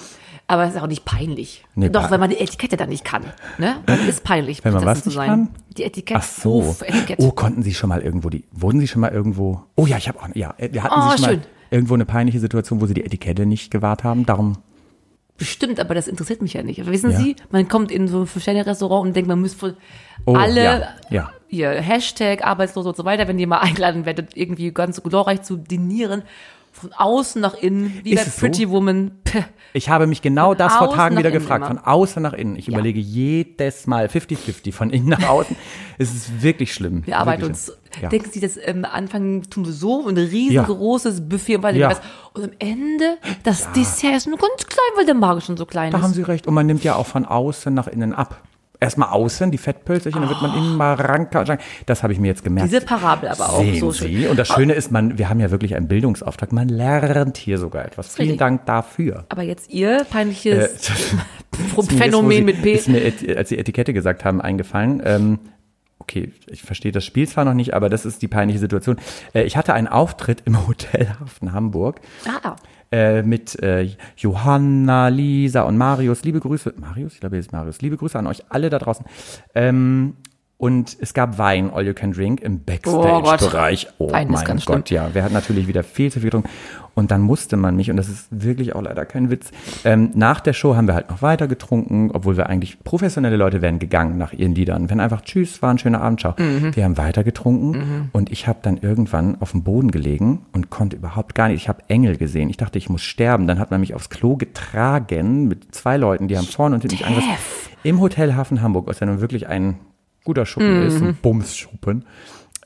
[0.51, 1.65] Aber es ist auch nicht peinlich.
[1.75, 3.23] Nee, Doch, wenn man die Etikette dann nicht kann.
[3.59, 3.77] Ne?
[3.85, 5.29] Dann ist peinlich, Wenn man was zu sein.
[5.29, 5.49] kann?
[5.77, 6.19] Die Etikette.
[6.21, 6.61] Ach so.
[6.61, 7.19] Ruf, Etikett.
[7.21, 10.09] Oh, konnten Sie schon mal irgendwo die, wurden Sie schon mal irgendwo, oh ja, ich
[10.09, 11.39] habe auch, ja, hatten Oh, Sie schon schön.
[11.41, 14.27] mal irgendwo eine peinliche Situation, wo Sie die Etikette nicht gewahrt haben?
[14.27, 14.59] Darum,
[15.37, 16.81] Bestimmt, aber das interessiert mich ja nicht.
[16.81, 17.19] Aber wissen Ja.
[17.19, 19.77] Sie, man kommt in so ein Fünf-Sterne-Restaurant und denkt, man müsste wohl
[20.25, 21.31] Oh, alle ja, ja.
[21.49, 25.57] ihr Hashtag arbeitslos und so weiter, wenn ihr mal eingeladen werdet, irgendwie ganz glorreich zu
[25.57, 26.23] dinieren,
[26.79, 28.41] von außen nach innen, wie Ist bei es so?
[28.41, 29.11] Pretty Woman.
[29.25, 29.43] Puh.
[29.75, 31.75] ich habe mich genau das vor Tagen wieder gefragt, immer.
[31.75, 32.57] von außen nach innen.
[32.57, 32.75] Ich Ja.
[32.75, 35.55] überlege jedes Mal 50-50, von innen nach außen.
[35.99, 37.07] es ist wirklich schlimm.
[37.07, 37.65] Wir arbeiten Wirklich uns.
[37.67, 38.03] schlimm.
[38.03, 38.09] Ja.
[38.11, 41.91] Denken Sie, das ähm, Anfang tun wir so ein riesengroßes Buffet und, weil Ja.
[41.91, 42.01] was.
[42.35, 45.91] und am Ende das Dessert ist nur ganz klein, weil der Magen schon so klein
[45.91, 46.05] Da ist.
[46.05, 46.47] haben Sie recht.
[46.47, 48.43] Und man nimmt ja auch von außen nach innen ab.
[48.81, 51.45] Erstmal außen, die Fettpölzerchen, dann wird man immer ranker.
[51.87, 52.71] Das habe ich mir jetzt gemerkt.
[52.71, 54.09] Diese Parabel aber auch Sehen so schön.
[54.09, 54.27] Sie?
[54.27, 56.53] Und das Schöne ist, man, wir haben ja wirklich einen Bildungsauftrag.
[56.53, 58.15] Man lernt hier sogar etwas.
[58.15, 58.39] Vielen Richtig.
[58.39, 59.25] Dank dafür.
[59.29, 62.73] Aber jetzt ihr peinliches Äh, Phänomen mit P.
[62.73, 65.03] Ist mir, als Sie Etikette gesagt haben, eingefallen.
[65.05, 65.39] Ähm,
[65.99, 68.97] okay, ich verstehe das Spiel zwar noch nicht, aber das ist die peinliche Situation.
[69.35, 72.57] Äh, ich hatte einen Auftritt im Hotel Hafen Hamburg Ah,
[72.91, 76.25] äh, mit äh, Johanna, Lisa und Marius.
[76.25, 76.75] Liebe Grüße.
[76.77, 77.15] Marius?
[77.15, 77.81] Ich glaube, hier ist Marius.
[77.81, 79.05] Liebe Grüße an euch alle da draußen.
[79.55, 80.15] Ähm,
[80.59, 83.87] und es gab Wein, All You Can Drink, im Backstage-Bereich.
[83.99, 85.15] Oh, ist mein Gott, ja.
[85.15, 86.51] Wir hatten natürlich wieder viel zu viel getrunken.
[86.99, 89.53] Und dann musste man mich, und das ist wirklich auch leider kein Witz,
[89.85, 93.63] ähm, nach der Show haben wir halt noch weiter getrunken, obwohl wir eigentlich professionelle Leute
[93.63, 94.91] wären gegangen nach ihren Liedern.
[94.91, 96.35] Wenn einfach Tschüss, war ein schöner Abend, ciao.
[96.37, 100.97] Wir haben weiter getrunken und ich habe dann irgendwann auf dem Boden gelegen und konnte
[100.97, 101.63] überhaupt gar nicht.
[101.63, 102.51] Ich habe Engel gesehen.
[102.51, 103.47] Ich dachte, ich muss sterben.
[103.47, 106.97] Dann hat man mich aufs Klo getragen mit zwei Leuten, die haben vorne und hinten
[106.97, 107.31] mich angerissen.
[107.85, 109.77] Im Hotel Hafen Hamburg, was ja nun wirklich ein
[110.25, 112.05] guter Schuppen ist, ein Bumsschuppen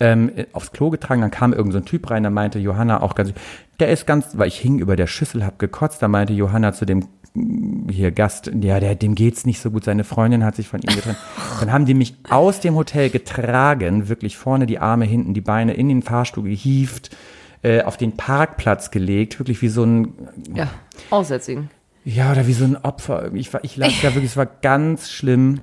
[0.02, 3.14] ähm, aufs Klo getragen, dann kam irgend so ein Typ rein, da meinte Johanna auch
[3.14, 3.32] ganz,
[3.78, 6.84] der ist ganz, weil ich hing über der Schüssel, hab gekotzt, da meinte Johanna zu
[6.84, 10.66] dem mm, hier Gast, ja, der, dem geht's nicht so gut, seine Freundin hat sich
[10.66, 11.18] von ihm getrennt.
[11.60, 15.74] Dann haben die mich aus dem Hotel getragen, wirklich vorne die Arme, hinten die Beine
[15.74, 17.16] in den Fahrstuhl gehievt,
[17.62, 20.14] äh, auf den Parkplatz gelegt, wirklich wie so ein,
[20.52, 20.68] ja,
[21.10, 21.70] Aussätzigen.
[22.04, 23.32] ja, oder wie so ein Opfer.
[23.34, 25.60] Ich, war, ich lag da wirklich, es war ganz schlimm.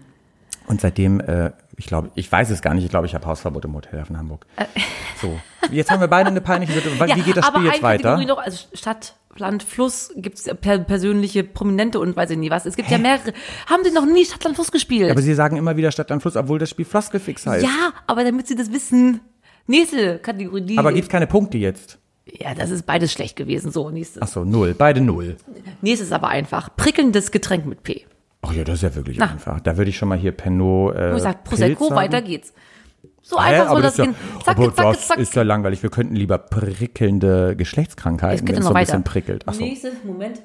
[0.69, 3.65] Und seitdem, äh, ich glaube, ich weiß es gar nicht, ich glaube, ich habe Hausverbot
[3.65, 4.45] im Hotel in Hamburg.
[5.21, 5.39] So.
[5.71, 7.09] Jetzt haben wir beide eine peinliche Situation.
[7.17, 7.51] Wie geht das Äh.
[7.51, 8.03] Spiel jetzt weiter?
[8.03, 12.49] Kategorie noch, also Stadt, Land, Fluss gibt's ja per persönliche Prominente und weiß ich nie
[12.51, 12.65] was.
[12.65, 13.33] Es gibt ja mehrere.
[13.67, 15.09] Haben Sie noch nie Stadt, Land, Fluss gespielt?
[15.11, 17.63] Aber Sie sagen immer wieder Stadt am Fluss, obwohl das Spiel Floskelfix heißt.
[17.65, 19.21] ja, aber damit Sie das wissen.
[19.67, 20.61] Nächste Kategorie.
[20.61, 21.97] Die, Aber gibt's keine Punkte jetzt?
[22.25, 23.71] ja, das ist beides schlecht gewesen.
[23.71, 24.21] So, nächstes.
[24.21, 24.75] Ach so, null.
[24.77, 25.37] Beide null.
[25.81, 26.75] Nächstes aber einfach.
[26.75, 28.05] Prickelndes Getränk mit P.
[28.41, 29.59] Ach ja, das ist ja wirklich einfach.
[29.59, 30.95] Da würde ich schon mal hier Pernod.
[30.95, 31.95] Äh, Wo ich sage, Pilz Prosecco, sagen.
[31.95, 32.53] weiter geht's.
[33.21, 33.43] So Hä?
[33.43, 34.15] einfach soll aber das ist gehen.
[34.37, 35.17] ja, Zack, aber zack, das zack.
[35.19, 35.83] ist ja langweilig.
[35.83, 38.85] Wir könnten lieber prickelnde Es Geschlechtskrankheiten, wenn es noch so ein weiter.
[38.85, 39.43] bisschen prickelt.
[39.45, 39.61] Ach so.
[39.61, 40.41] Nächste, Moment.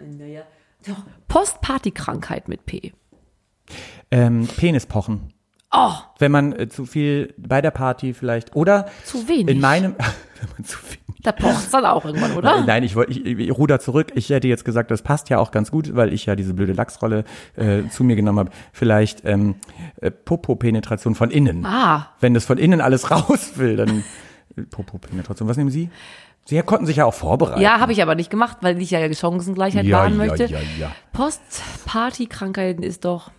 [0.00, 0.42] Naja.
[0.86, 1.02] Doch.
[1.28, 2.92] Postpartykrankheit mit P.
[4.10, 5.32] Ähm, Penispochen.
[5.72, 9.48] Oh, Wenn man äh, zu viel bei der Party vielleicht oder Zu wenig.
[9.54, 9.94] In meinem
[10.40, 10.98] wenn man zu viel.
[11.24, 12.62] Da pocht's dann auch irgendwann, oder?
[12.64, 14.12] Nein, ich wollte ich, ich ruder zurück.
[14.14, 16.74] Ich hätte jetzt gesagt, das passt ja auch ganz gut, weil ich ja diese blöde
[16.74, 17.24] Lachsrolle
[17.56, 18.50] äh, zu mir genommen habe.
[18.72, 19.54] Vielleicht ähm,
[20.02, 21.64] äh, Popo-Penetration von innen.
[21.64, 22.10] Ah.
[22.20, 24.04] Wenn das von innen alles raus will, dann
[24.56, 25.48] äh, Popo-Penetration.
[25.48, 25.88] Was nehmen Sie?
[26.44, 27.62] Sie konnten sich ja auch vorbereiten.
[27.62, 30.44] Ja, habe ich aber nicht gemacht, weil ich ja Chancengleichheit Ja, wahren ja, möchte.
[30.44, 30.92] ja, ja.
[31.14, 33.30] Postpartykrankheiten ist doch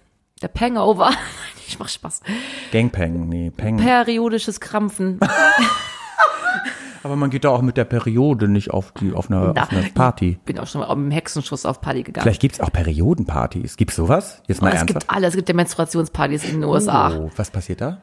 [0.41, 1.11] der Pangover.
[1.67, 2.21] ich mach Spaß.
[2.71, 3.77] Gangpeng, nee, Peng.
[3.77, 5.19] Periodisches Krampfen.
[7.05, 9.71] Aber man geht da auch mit der Periode nicht auf die auf eine, Na, auf
[9.71, 10.39] eine Party.
[10.43, 12.23] Bin auch schon mal im Hexenschuss auf Party gegangen.
[12.23, 13.77] Vielleicht gibt's auch Periodenpartys.
[13.77, 14.41] Gibt's sowas?
[14.47, 15.01] Jetzt mal Oh, es ernsthaft.
[15.01, 15.29] gibt alles.
[15.29, 17.15] Es gibt ja Menstruationspartys in den USA.
[17.15, 18.01] Oh, was passiert da?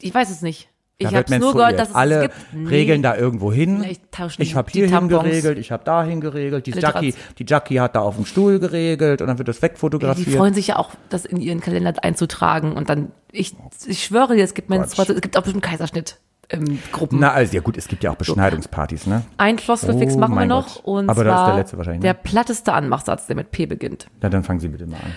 [0.00, 0.70] Ich weiß es nicht.
[0.96, 2.34] Ich Da habe wird es nur gehört, dass es Alle es gibt.
[2.54, 2.68] Nee.
[2.68, 3.84] regeln da irgendwo hin.
[4.10, 6.66] Tauschen Ich habe hier hingeregelt, ich habe da hingeregelt.
[6.66, 6.70] Die.
[6.72, 9.72] Jackie, die Jackie hat da auf dem Stuhl geregelt und dann wird das Ja, die
[9.74, 10.36] wegfotografiert.
[10.36, 13.54] freuen sich ja auch, das in ihren Kalender einzutragen und dann, ich,
[13.86, 16.18] ich schwöre dir, es gibt Menstruation, es gibt auch bestimmt Kaiserschnitt.
[16.50, 17.20] Ähm, Gruppen.
[17.20, 19.24] Na, also ja gut, es gibt ja auch Beschneidungspartys, ne?
[19.38, 20.84] Ein Floskelfix Oh machen wir noch Gott.
[20.84, 22.08] und Aber das ist zwar der letzte wahrscheinlich, ne?
[22.08, 24.08] der platteste Anmachsatz, der mit P beginnt.
[24.20, 25.12] Na, dann fangen Sie bitte mal an.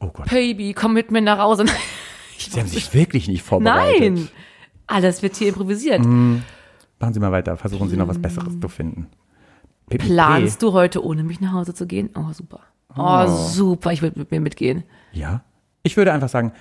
[0.00, 1.66] Oh Gott, Baby, komm mit mir nach Hause.
[2.38, 4.00] Sie haben sich wirklich nicht vorbereitet.
[4.00, 4.28] Nein,
[4.86, 6.00] alles wird hier improvisiert.
[6.00, 6.42] Machen
[7.14, 9.08] Sie mal weiter, versuchen Sie noch was Besseres zu finden.
[9.90, 10.06] PPP.
[10.06, 12.10] Planst du heute ohne mich nach Hause zu gehen?
[12.16, 12.60] Oh, super.
[12.96, 14.84] Oh, super, ich will mit mir mitgehen.
[15.12, 15.42] Ja.
[15.82, 16.52] Ich würde einfach sagen,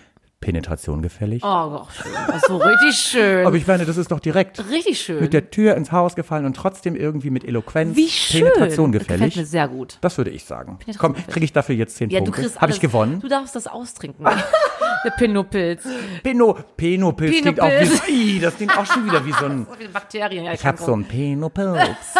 [0.41, 1.43] Penetration gefällig.
[1.43, 2.11] Oh, schön.
[2.27, 3.45] Das ist so richtig schön.
[3.45, 5.19] Aber ich meine, das ist doch direkt richtig schön.
[5.19, 8.43] mit der Tür ins Haus gefallen und trotzdem irgendwie mit Eloquenz Wie schön.
[8.45, 9.21] Penetration Das gefällig.
[9.33, 9.97] Gefällt mir sehr gut.
[10.01, 10.79] Das würde ich sagen.
[10.97, 12.41] Komm, kriege ich dafür jetzt zehn Ja, du Punkte?
[12.43, 13.19] kriegst Habe ich gewonnen?
[13.19, 14.25] Du darfst das austrinken.
[15.03, 15.83] der Pinopilz.
[16.23, 19.91] Peno, Penopilz klingt auch wie, Ih, das klingt auch schon wieder wie so ein, So
[19.93, 20.45] Bakterien.
[20.53, 22.15] Ich habe so einen Penopilz.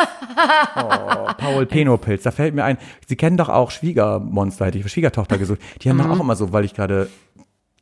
[0.76, 5.38] Oh, Paul Penopilz, da fällt mir ein, Sie kennen doch auch Schwiegermonster, hätte ich Schwiegertochter
[5.38, 5.60] gesucht.
[5.82, 6.12] Die haben Mhm.
[6.12, 7.10] auch immer so, weil ich gerade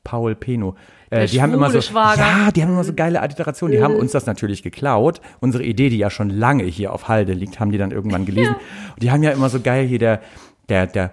[0.08, 0.76] Paul Peno.
[1.10, 2.22] Äh, die haben immer so, Schwager.
[2.22, 3.76] ja, die haben immer so geile Alliterationen.
[3.76, 5.20] Die haben uns das natürlich geklaut.
[5.42, 8.56] Unsere Idee, die ja schon lange hier auf Halde liegt, haben die dann irgendwann gelesen.
[8.56, 10.22] Und die haben ja immer so geil hier der,
[10.70, 11.12] der, der,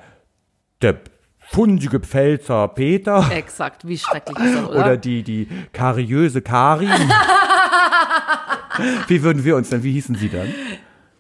[0.81, 1.01] der
[1.41, 3.29] fundige Pfälzer Peter.
[3.33, 4.79] Exakt, wie schrecklich ist das, oder?
[4.79, 6.89] Oder die, die kariöse Karin.
[9.09, 10.55] wie würden wir uns denn, wie hießen sie dann?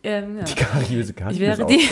[0.04, 0.44] ähm, ja.
[0.44, 1.34] Die kariöse Karin.
[1.34, 1.88] Ich wäre die.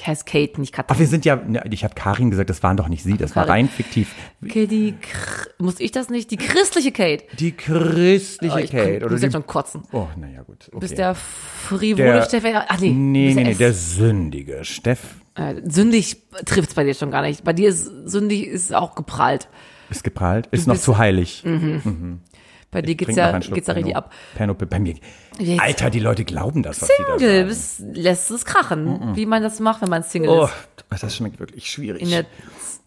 [0.00, 0.94] Ich heiße Kate, nicht Katrin.
[0.94, 3.34] Ach, wir sind ja, ne, ich habe Karin gesagt, das waren doch nicht sie, das
[3.34, 4.14] war rein fiktiv.
[4.44, 4.94] Okay, die
[5.58, 6.30] muss ich das nicht?
[6.30, 7.24] Die christliche Kate.
[7.40, 8.98] Die christliche Oh, ich Kate.
[9.04, 9.82] oder muss jetzt schon kotzen.
[9.90, 10.68] oh, naja, gut.
[10.70, 10.78] Du Okay.
[10.78, 12.44] bist der frivole Steff.
[12.46, 15.00] Ach nee, nee, du bist nee, nee, der sündige Steff
[15.34, 17.42] Äh, sündig trifft's bei dir schon gar nicht.
[17.42, 19.48] Bei dir ist sündig ist auch geprallt.
[19.90, 21.42] ist geprallt, ist noch bist- zu heilig.
[22.70, 24.12] Bei dir geht's ja, geht's ja richtig ab.
[24.34, 24.94] Pernod, bei mir.
[25.38, 26.88] Jetzt- Alter, die Leute glauben das, was
[27.18, 30.44] Single, bis, lässt es krachen, wie man das macht, wenn man Single Oh,
[30.90, 31.02] ist.
[31.02, 32.02] das schmeckt wirklich schwierig.
[32.02, 32.26] In der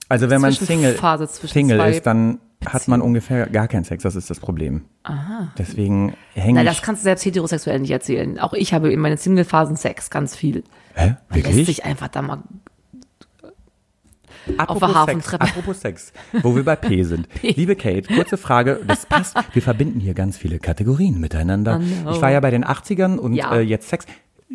[0.07, 0.95] Also wenn man Single,
[1.29, 4.03] Single ist, dann hat man ungefähr gar keinen Sex.
[4.03, 4.86] Das ist das Problem.
[5.03, 5.51] Aha.
[5.57, 8.38] Deswegen hänge Nein, das kannst du selbst heterosexuell nicht erzählen.
[8.39, 10.63] Auch ich habe in meinen Single-Phasen Sex, ganz viel.
[10.93, 11.15] Hä?
[11.32, 11.65] Lässt Wirklich?
[11.65, 12.43] sich einfach da mal
[14.57, 17.27] Apropos der Sex, apropos Sex, wo wir bei P sind.
[17.41, 19.35] Liebe Kate, kurze Frage, das passt.
[19.53, 21.79] Wir verbinden hier ganz viele Kategorien miteinander.
[22.11, 23.53] Ich war ja bei den 80ern und Ja.
[23.55, 24.05] äh, jetzt Sex.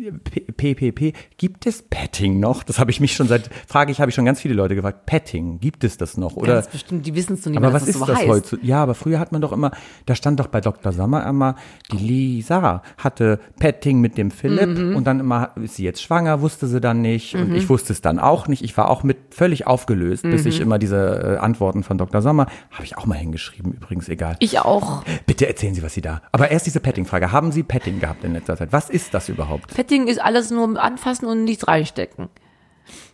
[0.01, 2.63] PPP, gibt es Petting noch?
[2.63, 5.05] Das habe ich mich schon seit, frage ich, habe ich schon ganz viele Leute gefragt.
[5.05, 6.35] Petting, gibt es das noch?
[6.35, 8.17] Oder ganz bestimmt, die wissen es nur nicht Aber mehr, was ist das so das
[8.19, 8.27] heißt.
[8.27, 8.59] heute?
[8.61, 9.71] Ja, aber früher hat man doch immer,
[10.05, 10.91] da stand doch bei Dr.
[10.91, 11.55] Sommer immer,
[11.91, 14.95] die Lisa hatte Petting mit dem Philipp Mhm.
[14.95, 18.01] und dann immer ist sie jetzt schwanger, wusste sie dann nicht und ich wusste es
[18.01, 18.63] dann auch nicht.
[18.63, 20.49] Ich war auch mit völlig aufgelöst, bis Mhm.
[20.49, 22.21] ich immer diese äh, Antworten von Dr.
[22.21, 24.35] Sommer, habe ich auch mal hingeschrieben, übrigens egal.
[24.39, 25.03] Ich auch.
[25.25, 26.21] Bitte erzählen Sie, was Sie da.
[26.31, 27.31] Aber erst diese Petting-Frage.
[27.31, 28.71] Haben Sie Petting gehabt in letzter Zeit?
[28.71, 29.73] Was ist das überhaupt?
[29.73, 32.29] Petting ist alles nur anfassen und nichts reinstecken.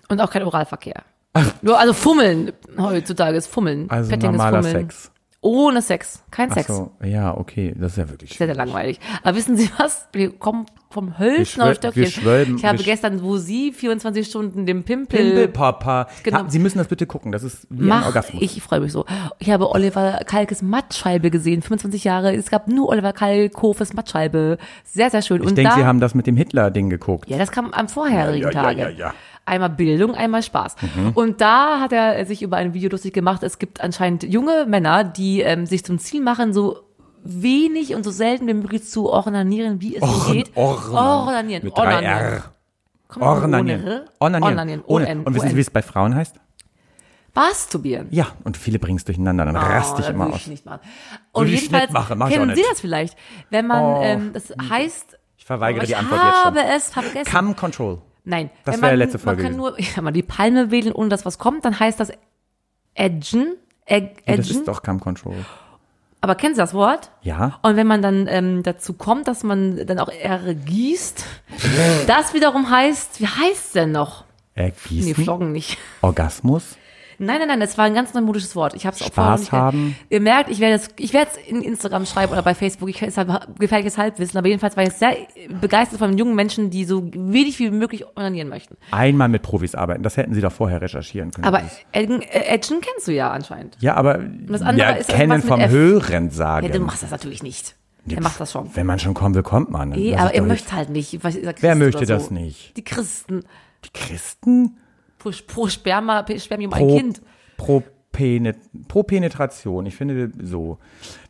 [0.10, 1.04] Und auch kein Oralverkehr.
[1.62, 2.52] Nur, also Fummeln.
[2.78, 3.90] Heutzutage ist Fummeln.
[3.90, 4.90] Also Petting normaler ist Fummeln.
[4.90, 5.12] Sex.
[5.42, 6.24] Ohne Sex.
[6.32, 6.68] Kein Ach Sex.
[6.68, 9.00] so, ja, okay, das ist ja wirklich Sehr, sehr langweilig.
[9.24, 10.08] Aber wissen Sie was?
[10.14, 12.06] Wir kommen vom auf Stöckchen.
[12.08, 16.08] schwölben- ich habe gestern, wo Sie 24 Stunden den Pimpel, Pimpelpapa.
[16.24, 16.46] Genau.
[16.48, 17.32] Sie müssen das bitte gucken.
[17.32, 18.42] Das ist wie ein Mach, Orgasmus.
[18.42, 19.06] ich freue mich so.
[19.40, 22.34] Ich habe Oliver Kalkes Mattscheibe gesehen, 25 Jahre.
[22.36, 24.58] Es gab nur Oliver Kalkofes Mattscheibe.
[24.86, 25.42] Sehr, sehr schön.
[25.42, 27.30] Ich Und denke, da, Sie haben das mit dem Hitler-Ding geguckt.
[27.30, 28.82] ja, das kam am vorherigen Ja, ja, Tage.
[28.82, 29.14] ja, ja, ja.
[29.46, 30.78] Einmal Bildung, einmal Spaß.
[31.16, 33.44] Und da hat er sich über ein Video lustig gemacht.
[33.44, 36.78] Es gibt anscheinend junge Männer, die ähm, sich zum Ziel machen, so
[37.24, 40.52] wenig und so selten wie möglich zu ornanieren, wie es nur geht.
[40.56, 41.28] Ornan.
[41.28, 41.64] Ornanieren.
[41.64, 42.18] Mit drei Ornanieren.
[42.18, 42.44] R.
[43.20, 44.02] Ornanieren.
[44.20, 44.84] Ornanieren.
[44.86, 45.22] Ohne.
[45.24, 46.36] Und wissen Sie, wie es bei Frauen heißt?
[47.36, 48.08] Masturbieren.
[48.12, 49.46] Ja, und viele bringen es durcheinander.
[49.46, 50.42] Dann raste ich Oh, immer würde aus.
[50.42, 50.82] ich nicht machen.
[51.32, 53.18] Und ich jedenfalls machen, mach ich kennen Sie das vielleicht,
[53.50, 54.02] wenn man, Oh.
[54.04, 56.70] ähm, das heißt, Ich verweigere ich die Antwort jetzt habe schon.
[56.70, 57.26] es vergessen.
[57.32, 58.02] Cam Control.
[58.24, 61.10] Nein, Das wäre man, letzte Folge Man kann nur, ja, man die Palme wedeln, ohne
[61.10, 62.12] dass was kommt, dann heißt das
[62.94, 63.56] edgen,
[63.86, 64.60] Ed, Ja, das edgen.
[64.60, 65.36] ist doch Cam Control.
[66.24, 67.12] Aber kennen Sie das Wort?
[67.22, 67.60] Ja.
[67.64, 71.26] Und wenn man dann ähm, dazu kommt, dass man dann auch R gießt,
[72.08, 74.24] das wiederum heißt, wie heißt denn noch?
[74.56, 75.16] Nee, Ergießen.
[75.16, 75.78] Floggen nicht.
[76.02, 76.78] Orgasmus.
[77.20, 78.74] Nein, nein, nein, das war ein ganz neumodisches Wort.
[78.74, 79.96] Ich habe es auch Spaß haben.
[80.10, 82.90] Ihr merkt, ich werde es, ich werde es in Instagram schreiben oder bei Facebook.
[82.90, 85.16] Ich ist halt gefährliches Halbwissen, aber jedenfalls war ich sehr
[85.62, 88.78] begeistert von jungen Menschen, die so wenig wie möglich onanieren möchten.
[88.92, 90.04] Einmal mit Profis arbeiten.
[90.04, 91.46] Das hätten Sie doch vorher recherchieren können.
[91.46, 91.62] Aber
[91.92, 93.78] Edgen, äh, Edgen kennst du ja anscheinend.
[93.80, 95.72] ja, aber das andere ja, ist kennen vom F.
[95.72, 96.68] Hören sagen.
[96.68, 97.76] Ja, du machst das natürlich nicht.
[98.06, 98.70] Der macht das schon.
[98.76, 99.92] Wenn man schon kommen will, kommt man.
[99.92, 101.14] Das aber er möchte halt nicht.
[101.14, 102.14] Er Wer möchte so.
[102.14, 102.76] das nicht?
[102.76, 103.44] Die Christen.
[103.86, 104.78] Die Christen
[105.24, 107.22] Pro, pro Sperma, Spermium ein pro, Kind.
[107.58, 108.58] pro, Penet,
[108.88, 109.86] pro Penetration.
[109.88, 110.78] Ich finde so.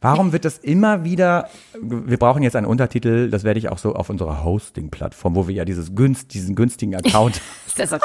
[0.02, 1.48] Warum wird das immer wieder?
[1.82, 3.30] Wir brauchen jetzt einen Untertitel.
[3.30, 6.94] Das werde ich auch so auf unserer Hosting-Plattform, wo wir ja dieses günst, diesen günstigen
[6.96, 7.42] Account
[7.76, 7.96] Christ?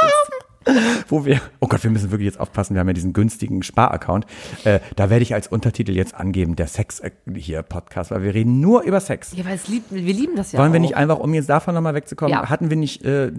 [1.09, 4.27] Wo wir, oh Gott, wir müssen wirklich jetzt aufpassen, wir haben ja diesen günstigen Sparaccount.
[4.65, 8.35] Äh, da werde ich als Untertitel jetzt angeben, der Sex äh, hier Podcast, weil wir
[8.35, 9.33] reden nur über Sex.
[9.37, 10.83] Ja, weil es liebt, wir lieben das ja Wollen wir auch.
[10.83, 12.49] nicht einfach, um jetzt davon nochmal wegzukommen, Ja.
[12.51, 13.33] hatten wir nicht, äh,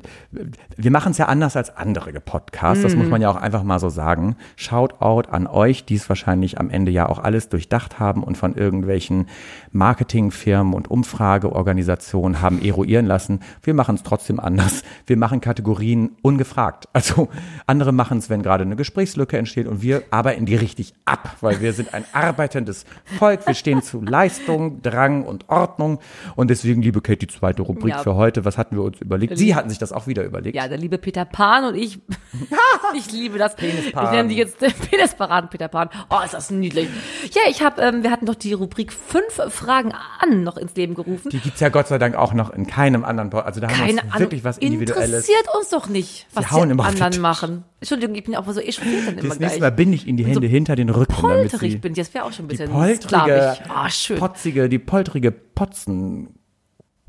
[0.78, 3.12] wir machen es ja anders als andere Podcasts, das muss Mhm.
[3.12, 4.36] man ja auch einfach mal so sagen.
[4.56, 8.56] Shoutout an euch, die es wahrscheinlich am Ende ja auch alles durchdacht haben und von
[8.56, 9.28] irgendwelchen
[9.72, 13.40] Marketingfirmen und Umfrageorganisationen haben eruieren lassen.
[13.64, 14.84] Wir machen es trotzdem anders.
[15.06, 16.88] Wir machen Kategorien ungefragt.
[16.94, 17.19] Also
[17.68, 21.60] andere machen es, wenn gerade eine Gesprächslücke entsteht und wir arbeiten die richtig ab, weil
[21.62, 22.86] wir sind ein arbeitendes
[23.18, 23.46] Volk.
[23.46, 26.00] Wir stehen zu Leistung, Drang und Ordnung.
[26.36, 28.04] Und deswegen, liebe Kate, die zweite Rubrik Ja.
[28.04, 28.46] für heute.
[28.46, 29.38] Was hatten wir uns überlegt?
[29.38, 30.56] Sie hatten sich das auch wieder überlegt.
[30.56, 32.00] Ja, der liebe Peter Pan und ich,
[32.96, 33.56] ich liebe das.
[33.56, 34.06] Penispan.
[34.06, 35.90] Ich nenne die jetzt den Penisparaden Peter Pan.
[36.10, 36.88] Oh, ist das niedlich.
[37.34, 40.96] Ja, ich habe, ähm, wir hatten doch die Rubrik fünf Fragen an noch ins Leben
[40.96, 41.30] gerufen.
[41.30, 43.48] Die gibt's ja Gott sei Dank auch noch in keinem anderen Podcast.
[43.48, 44.20] Also da haben Keine wir Ahnung.
[44.20, 45.28] wirklich was Individuelles.
[45.28, 47.22] Interessiert uns doch nicht, was die, hauen immer auf den Tisch.
[47.22, 47.64] machen.
[47.80, 49.60] Entschuldigung, ich bin auch mal so echauffiert dann immer Das nächste.
[49.60, 51.98] Mal binde ich Ihnen die Hände so hinter den Rücken, damit Polterig sie bin ich,
[51.98, 53.60] das wäre auch schon ein bisschen poltrige, sklavisch.
[53.70, 54.18] Ah, schön.
[54.18, 56.39] potzige, die poltrige Potzen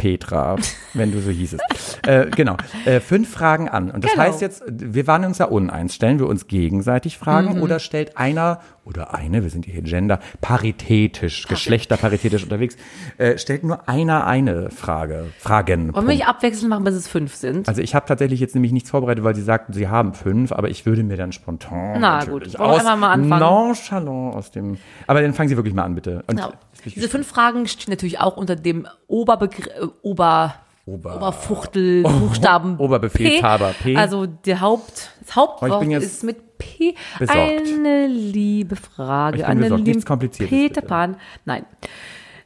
[0.01, 0.57] Petra,
[0.95, 1.63] wenn du so hießest.
[2.07, 2.57] äh, genau.
[2.87, 3.91] Äh, fünf Fragen an.
[3.91, 4.23] Und das Genau.
[4.25, 5.95] heißt jetzt, wir waren uns ja uneins.
[5.95, 7.63] Stellen wir uns gegenseitig Fragen Mhm.
[7.63, 12.77] oder stellt einer oder eine, wir sind hier Gender, paritätisch, geschlechterparitätisch unterwegs,
[13.19, 15.27] äh, stellt nur einer eine Frage.
[15.39, 15.95] Fragen.
[15.95, 17.69] Wollen wir nicht abwechselnd machen, bis es fünf sind?
[17.69, 20.71] Also ich habe tatsächlich jetzt nämlich nichts vorbereitet, weil sie sagten, sie haben fünf, aber
[20.71, 23.41] ich würde mir dann spontan Na gut, wir aus einfach mal anfangen?
[23.41, 24.79] nonchalant aus dem.
[25.07, 26.25] Aber dann fangen Sie wirklich mal an, bitte.
[26.27, 26.53] Und Genau.
[26.85, 30.55] Diese fünf Fragen stehen natürlich auch unter dem Oberbegriff, äh, Ober,
[30.87, 33.97] Ober- Oberfuchtel, Buchstaben Oberbefehlshaber, P.
[33.97, 36.95] Also der Haupt, das Hauptwort Oh, ist mit P.
[37.19, 37.39] besorgt.
[37.39, 39.47] Eine liebe Frage.
[39.47, 39.79] Eine besorgt.
[39.81, 40.81] liebe Nichts Kompliziertes, Peter.
[40.83, 41.17] Pan.
[41.45, 41.65] Nein.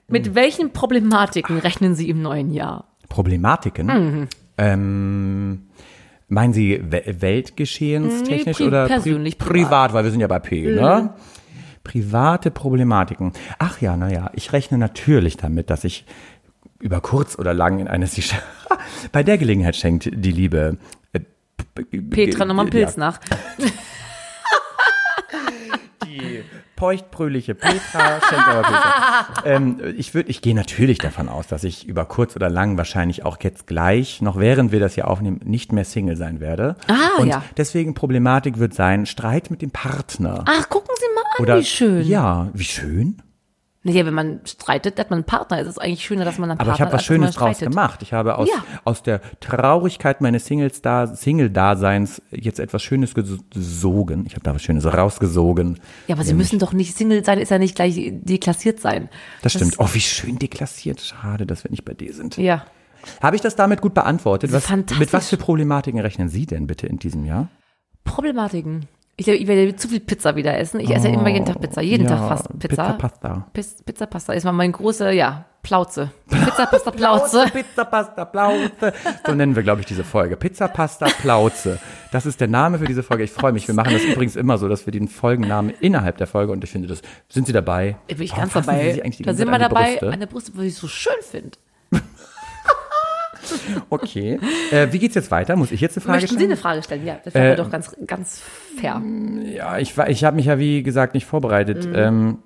[0.08, 2.84] Mit welchen Problematiken rechnen Sie im neuen Jahr?
[3.08, 3.86] Problematiken.
[3.86, 4.28] Mhm.
[4.58, 5.62] Ähm,
[6.28, 9.52] meinen Sie we weltgeschehenstechnisch Nee, pri- oder pri persönlich, privat.
[9.64, 9.92] privat.
[9.94, 11.14] weil wir sind ja bei P, ne?
[11.84, 13.32] Private Problematiken.
[13.58, 16.04] Ach ja, naja, ich rechne natürlich damit, dass ich
[16.80, 18.38] über kurz oder lang in eine Sicher
[19.12, 20.78] bei der Gelegenheit schenkt die Liebe
[21.12, 21.20] äh,
[22.10, 23.20] Petra, nochmal einen ja, Pilz nach.
[26.74, 29.44] Die feuchtbrüliche Petra Pilze.
[29.44, 33.24] ähm, ich würde, ich gehe natürlich davon aus, dass ich über kurz oder lang wahrscheinlich
[33.24, 36.76] auch jetzt gleich, noch während wir das hier aufnehmen, nicht mehr Single sein werde.
[36.88, 37.42] Ah, Und ja.
[37.56, 40.44] deswegen Problematik wird sein, Streit mit dem Partner.
[40.46, 42.06] Ach, gucken Sie mal an, oder wie schön.
[42.06, 43.22] Ja, wie schön.
[43.86, 45.60] Naja, wenn man streitet, hat man einen Partner.
[45.60, 47.56] Es ist eigentlich schöner, dass man einen Aber Partner ich habe was hat, Schönes draus
[47.56, 47.68] streitet.
[47.74, 48.00] gemacht.
[48.02, 48.64] Ich habe aus, Ja.
[48.84, 54.24] aus der Traurigkeit meines Singles da, Single-Daseins jetzt etwas Schönes gesogen.
[54.26, 55.80] Ich habe da was Schönes rausgesogen.
[56.08, 59.10] Ja, aber Sie müssen doch nicht Single sein, ist ja nicht gleich deklassiert sein.
[59.42, 59.74] Das stimmt.
[59.78, 61.00] Oh, wie schön deklassiert.
[61.02, 62.38] Schade, dass wir nicht bei dir sind.
[62.38, 62.64] Ja.
[63.22, 64.50] Habe ich das damit gut beantwortet?
[64.50, 64.98] Was, Fantastisch.
[64.98, 67.48] mit was für Problematiken rechnen Sie denn bitte in diesem Jahr?
[68.04, 68.86] Problematiken.
[69.16, 70.80] Ich, ich werde zu viel Pizza wieder essen.
[70.80, 71.80] Ich esse ja immer jeden Tag Pizza.
[71.80, 72.68] Jeden Oh, Ja, Tag fast Pizza.
[72.68, 73.46] Pizza Pasta.
[73.52, 76.10] Pis- Pizza Pasta ist mal mein großer, ja, Plauze.
[76.28, 77.44] Pizza Pasta Plauze.
[77.52, 78.92] Pizza, Pasta, Plauze.
[79.24, 80.36] So nennen wir, glaube ich, diese Folge.
[80.36, 81.78] Pizza, Pasta, Plauze.
[82.10, 83.22] Das ist der Name für diese Folge.
[83.24, 83.66] Ich freue mich.
[83.68, 86.70] Wir machen das übrigens immer so, dass wir den Folgennamen innerhalb der Folge und ich
[86.70, 87.96] finde das, sind Sie dabei?
[88.08, 89.00] Da bin ich Warum ganz dabei.
[89.20, 89.90] Da sind wir an dabei.
[89.92, 90.10] Brüste?
[90.10, 91.56] Eine Brust, was ich so schön finde.
[93.90, 94.38] Okay.
[94.70, 95.56] Äh, wie geht's jetzt weiter?
[95.56, 96.50] Muss ich jetzt eine Frage Möchten Sie stellen?
[96.50, 97.06] eine Frage stellen?
[97.06, 98.42] Ja, das wäre Äh, doch ganz, ganz
[98.78, 99.00] fair.
[99.44, 101.86] Ja, ich, ich habe mich ja, wie gesagt, nicht vorbereitet.
[101.86, 101.94] Mhm.
[101.94, 102.38] Ähm,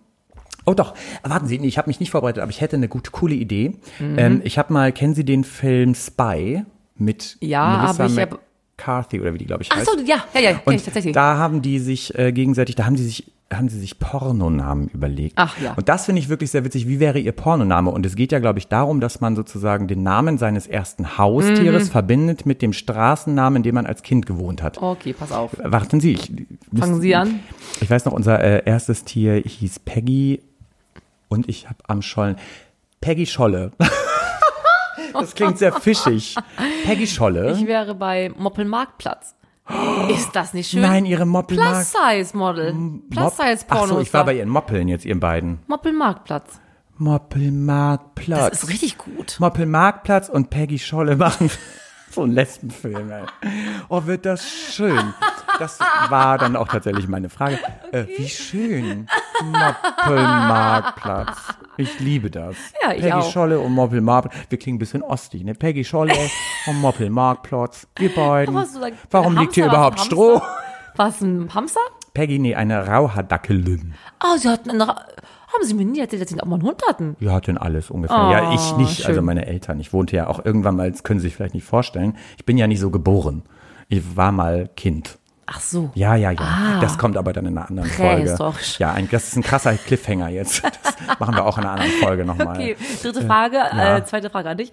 [0.67, 3.35] oh doch, warten Sie, ich habe mich nicht vorbereitet, aber ich hätte eine gute, coole
[3.35, 3.75] Idee.
[3.99, 4.19] Mhm.
[4.19, 6.65] Ähm, ich habe mal, kennen Sie den Film Spy
[6.97, 8.39] mit Ja, Melissa aber ich
[8.77, 9.87] McCarthy oder wie die, glaube ich, Ach heißt?
[9.87, 11.15] so, ja, ja, ja, kenn Und ich tatsächlich.
[11.15, 15.33] da haben die sich äh, gegenseitig, da haben sie sich haben sie sich Pornonamen überlegt.
[15.37, 15.73] Ach ja.
[15.73, 16.87] Und das finde ich wirklich sehr witzig.
[16.87, 17.91] Wie wäre ihr Pornoname?
[17.91, 21.87] Und es geht ja, glaube ich, darum, dass man sozusagen den Namen seines ersten Haustieres
[21.87, 21.91] Mhm.
[21.93, 24.83] verbindet mit dem Straßennamen, in dem man als Kind gewohnt hat.
[24.83, 25.53] Okay, pass auf.
[25.63, 26.31] Warten Sie, ich,
[26.77, 27.41] Fangen Sie an.
[27.81, 30.43] Ich weiß noch, unser äh, erstes Tier hieß Peggy
[31.29, 32.37] und ich habe am Schollen.
[33.01, 33.73] Peggy Scholle.
[35.15, 36.35] das klingt sehr fischig.
[36.85, 37.53] Peggy Scholle.
[37.53, 39.35] Ich wäre bei Moppelmarktplatz.
[40.09, 40.81] Ist das nicht schön?
[40.83, 41.91] Nein, ihre Moppelmarkt.
[41.91, 42.75] Plus-Size-Model.
[43.11, 43.85] Plus-Size-Porno.
[43.85, 45.59] Ach so, ich war bei ihren Moppeln jetzt, ihren beiden.
[45.67, 46.61] Moppelmarktplatz.
[46.97, 48.51] Moppelmarktplatz.
[48.51, 49.37] Das ist richtig gut.
[49.39, 51.51] Moppelmarktplatz und Peggy Scholle machen
[52.11, 53.11] so einen Lesbenfilm.
[53.11, 53.25] Ey.
[53.89, 55.15] Oh, wird das schön.
[55.59, 55.79] Das
[56.09, 57.59] war dann auch tatsächlich meine Frage.
[57.93, 59.09] Äh, wie schön.
[59.45, 61.37] Moppelmarktplatz.
[61.77, 62.57] Ich liebe das.
[62.83, 63.31] Ja, ich Peggy auch.
[63.33, 64.47] Scholle und Moppelmarktplatz.
[64.49, 65.55] Wir klingen ein bisschen ostig, ne?
[65.55, 66.15] Peggy Scholle
[66.67, 67.87] und Moppelmarktplatz.
[67.97, 68.55] Wir beiden.
[68.67, 68.81] So,
[69.11, 70.43] Warum ein liegt hier Hamster, überhaupt Stroh?
[70.97, 71.81] Was, ein Hamster?
[72.15, 73.95] Peggy, nee, eine Rauhardackelin.
[74.19, 76.83] Ah, sie hatten eine, haben sie mir nie erzählt, dass sie auch mal einen Hund
[76.89, 77.17] hatten.
[77.21, 78.17] Wir hatten alles ungefähr.
[78.17, 79.07] ja, ich nicht, schön.
[79.07, 79.79] also meine Eltern.
[79.79, 82.17] Ich wohnte ja auch irgendwann mal, das können Sie sich vielleicht nicht vorstellen.
[82.37, 83.45] Ich bin ja nicht so geboren.
[83.89, 85.19] Ich war mal Kind.
[85.51, 85.91] Ach so.
[85.95, 86.79] Ja, ja, ja.
[86.81, 88.37] Das kommt aber dann in einer anderen Folge.
[88.79, 90.63] Ja, ein, das ist ein krasser Cliffhanger jetzt.
[91.09, 92.55] Das machen wir auch in einer anderen Folge nochmal.
[92.55, 94.73] Okay, dritte Frage, äh, zweite Frage an dich.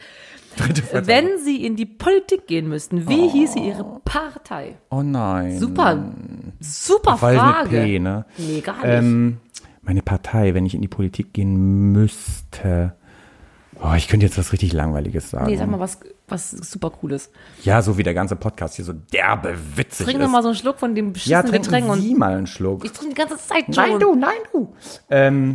[0.57, 1.07] Dritte Frage.
[1.07, 4.75] Wenn Sie in die Politik gehen müssten, wie hieße Ihre Partei?
[4.89, 5.57] Oh nein.
[5.57, 6.11] Super,
[6.59, 7.69] super Weil Frage.
[7.69, 8.25] mit P, ne?
[8.37, 8.85] Nee, gar nicht.
[8.85, 9.37] Ähm,
[9.81, 12.95] meine Partei, wenn ich in die Politik gehen müsste.
[13.81, 15.45] Oh, ich könnte jetzt was richtig Langweiliges sagen.
[15.45, 17.29] nee, sag mal was, was super Cooles.
[17.63, 20.25] ja, so wie der ganze Podcast hier so derbe witzig Trink ist.
[20.25, 22.47] doch mal so einen Schluck von dem ja, beschissenen trinken Getränk und Sie mal einen
[22.47, 22.83] Schluck.
[22.85, 23.75] ich trinke die ganze Zeit schon.
[23.75, 24.73] Nein, du, nein, du.
[25.09, 25.53] Ähm,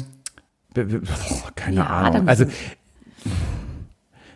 [0.74, 2.28] boah, keine Ja, Ahnung.
[2.28, 2.44] Also,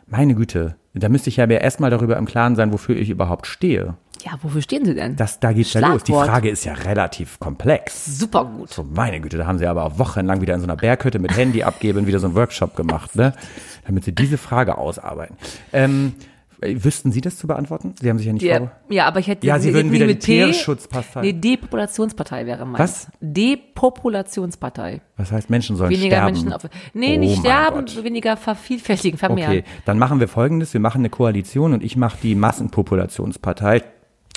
[0.07, 3.95] meine Güte, da müsste ich ja erstmal darüber im Klaren sein, wofür ich überhaupt stehe.
[4.25, 5.17] Ja, wofür stehen Sie denn?
[5.17, 6.05] Das, da geht's ja los.
[6.05, 6.13] Die.
[6.13, 8.19] Frage ist ja relativ komplex.
[8.19, 8.71] Super gut.
[8.73, 11.37] So, meine Güte, da haben sie aber auch wochenlang wieder in so einer Berghütte mit
[11.37, 13.35] Handy abgeben, wieder so einen Workshop gemacht, ne?
[13.87, 15.37] Damit sie diese Frage ausarbeiten.
[15.73, 16.15] Ähm,
[16.61, 17.95] Äh, Wüssten Sie das zu beantworten?
[18.01, 18.71] Sie haben sich ja nicht Ja, vor.
[18.89, 21.21] ja, aber ich hätte Ja, Sie würden wieder die mit P- Tierschutzpartei.
[21.23, 22.79] Nee, Depopulationspartei wäre meins.
[22.79, 23.09] Was?
[23.21, 25.01] Depopulationspartei.
[25.17, 26.33] Was heißt, Menschen sollen Weniger sterben?
[26.33, 26.63] Menschen auf.
[26.95, 28.05] Nee, Oh nicht mein sterben, Gott.
[28.05, 29.51] weniger vervielfältigen, vermehren.
[29.59, 30.73] Okay, dann machen wir folgendes.
[30.73, 33.83] Wir machen eine Koalition und ich mache die Massenpopulationspartei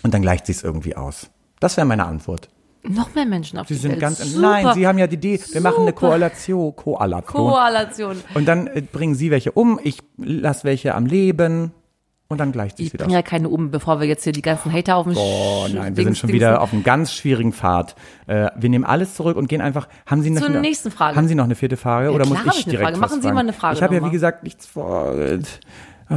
[0.03, 1.29] und dann gleicht sich's irgendwie aus.
[1.59, 2.49] Das wäre meine Antwort.
[2.89, 4.01] Noch mehr Menschen auf Sie die sind Welt.
[4.01, 4.41] ganz, Super.
[4.49, 6.07] nein, Sie haben ja die Idee, wir machen eine Super.
[6.09, 7.23] Koalition, Koalition.
[7.25, 8.17] Koalition.
[8.33, 11.71] Und dann äh, bringen Sie welche um, ich lasse welche am Leben
[12.29, 13.23] und dann gleicht sich's Ich wieder bringe aus.
[13.23, 16.03] ja keine um, bevor wir jetzt hier die ganzen Hater auf den Oh nein, wir
[16.03, 17.95] sind schon wieder auf einem ganz schwierigen Pfad.
[18.27, 19.87] Äh, wir nehmen alles zurück und gehen einfach.
[20.05, 21.15] Haben Sie eine, Zur nächsten Frage.
[21.15, 22.97] Haben Sie noch eine vierte Frage oder klar muss ich ich direkt Frage.
[22.99, 25.13] Machen Sie mal eine Frage Ich habe ja noch wie gesagt nichts vor.
[26.09, 26.15] ah,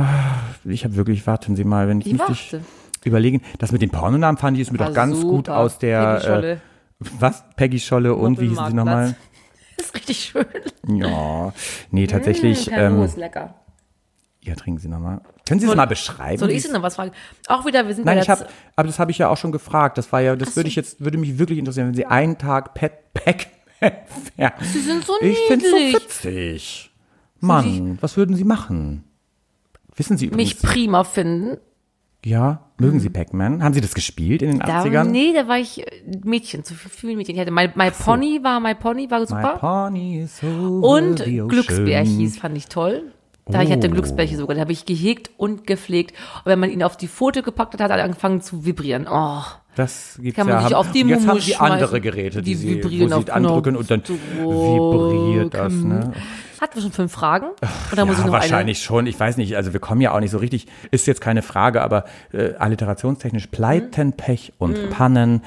[0.64, 1.26] Ich habe wirklich.
[1.26, 2.60] Warten Sie mal, wenn ich Ich ich warte.
[3.08, 3.42] Überlegen.
[3.58, 5.28] Das mit den Pornonamen fand ich ist mir War doch ganz super.
[5.28, 6.14] gut aus der.
[6.16, 6.52] Peggy Scholle.
[6.52, 6.58] Äh,
[7.18, 7.44] was?
[7.56, 9.16] Peggy Scholle und wie hießen Sie nochmal?
[9.76, 10.46] Das ist richtig schön.
[10.88, 11.52] Ja,
[11.90, 12.68] nee, tatsächlich.
[12.70, 13.54] Kanu ähm, ist lecker.
[14.42, 15.20] ja, trinken Sie nochmal.
[15.48, 16.38] Können Sie es mal beschreiben?
[16.38, 17.10] Soll ich Sie noch was fragen?
[17.48, 18.46] Auch wieder, wir sind Nein, ja ich habe,
[18.76, 19.98] aber das habe ich ja auch schon gefragt.
[19.98, 22.74] Das war ja, das würde ich jetzt, würde mich wirklich interessieren, wenn Sie einen Tag
[22.74, 23.46] Pet Pack.
[24.36, 24.52] ja.
[24.60, 25.94] Sie sind so Ich finde so niedlich.
[26.04, 26.90] witzig.
[27.40, 29.04] Mann, was würden Sie machen?
[29.96, 31.56] Wissen Sie übrigens, mich prima finden.
[32.24, 33.62] Ja, mögen Sie Pac-Man?
[33.62, 35.04] Haben Sie das gespielt in den Da, 80ern?
[35.04, 37.34] nee, da war ich äh, Mädchen, zu viel Mädchen.
[37.34, 39.56] Ich hatte My, My Pony war, My Pony war My super.
[39.58, 41.24] pony is over Und.
[41.24, 43.12] Glücksbärchis fand ich toll.
[43.46, 43.90] Da ich hatte Oh.
[43.92, 46.12] Glücksbärchen sogar, die habe ich gehegt und gepflegt.
[46.44, 49.06] Und wenn man ihn auf die Foto gepackt hat, hat er angefangen zu vibrieren.
[49.10, 49.42] Oh,
[49.80, 50.60] Das gibt's Kann man ja.
[50.60, 52.00] sich haben, auf die und jetzt Mumu haben Sie andere.
[52.02, 56.12] Geräte, die, Die Sie, vibrieren wo Sie andrücken und dann vibriert das, ne?
[56.60, 57.46] hatten wir schon fünf Fragen?
[57.90, 59.06] Oder muss ich noch wahrscheinlich schon.
[59.06, 59.56] Ich weiß nicht.
[59.56, 60.66] Also wir kommen ja auch nicht so richtig.
[60.90, 64.90] Ist jetzt keine Frage, aber äh, alliterationstechnisch Pleiten, Pech und Mhm.
[64.90, 65.42] Pannen.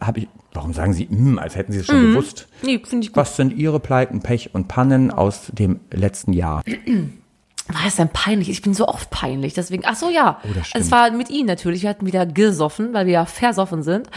[0.00, 0.28] Habe ich.
[0.52, 2.48] Warum sagen Sie, mm, als hätten Sie es schon gewusst?
[2.64, 2.72] eine?
[2.72, 3.16] Nee, finde ich gut.
[3.16, 6.62] Was sind Ihre Pleiten, Pech und Pannen aus dem letzten Jahr?
[7.74, 8.50] War es denn peinlich?
[8.50, 10.40] Ich bin so oft peinlich, deswegen, ach so, ja.
[10.44, 11.82] Oh, es war mit Ihnen natürlich.
[11.82, 14.08] Wir hatten wieder gesoffen, weil wir ja versoffen sind.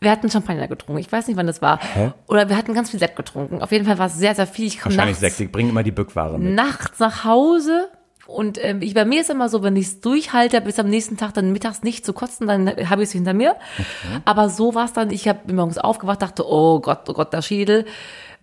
[0.00, 1.00] Wir hatten Champagner getrunken.
[1.00, 1.80] Ich weiß nicht, wann das war.
[2.26, 3.62] Oder wir hatten ganz viel Sekt getrunken.
[3.62, 4.66] Auf jeden Fall war es sehr, sehr viel.
[4.66, 5.36] Ich kam Wahrscheinlich nachts, sechs.
[5.38, 6.54] Sie bringen immer die Bückware mit.
[6.54, 7.88] nachts nach Hause.
[8.26, 11.16] Und ähm, ich, bei mir ist immer so, wenn ich es durchhalte, bis am nächsten
[11.18, 13.54] Tag dann mittags nicht zu kotzen, dann habe ich es hinter mir.
[14.24, 17.42] Aber so war es dann, ich habe morgens aufgewacht, dachte, oh Gott, oh Gott, der
[17.42, 17.84] Schädel.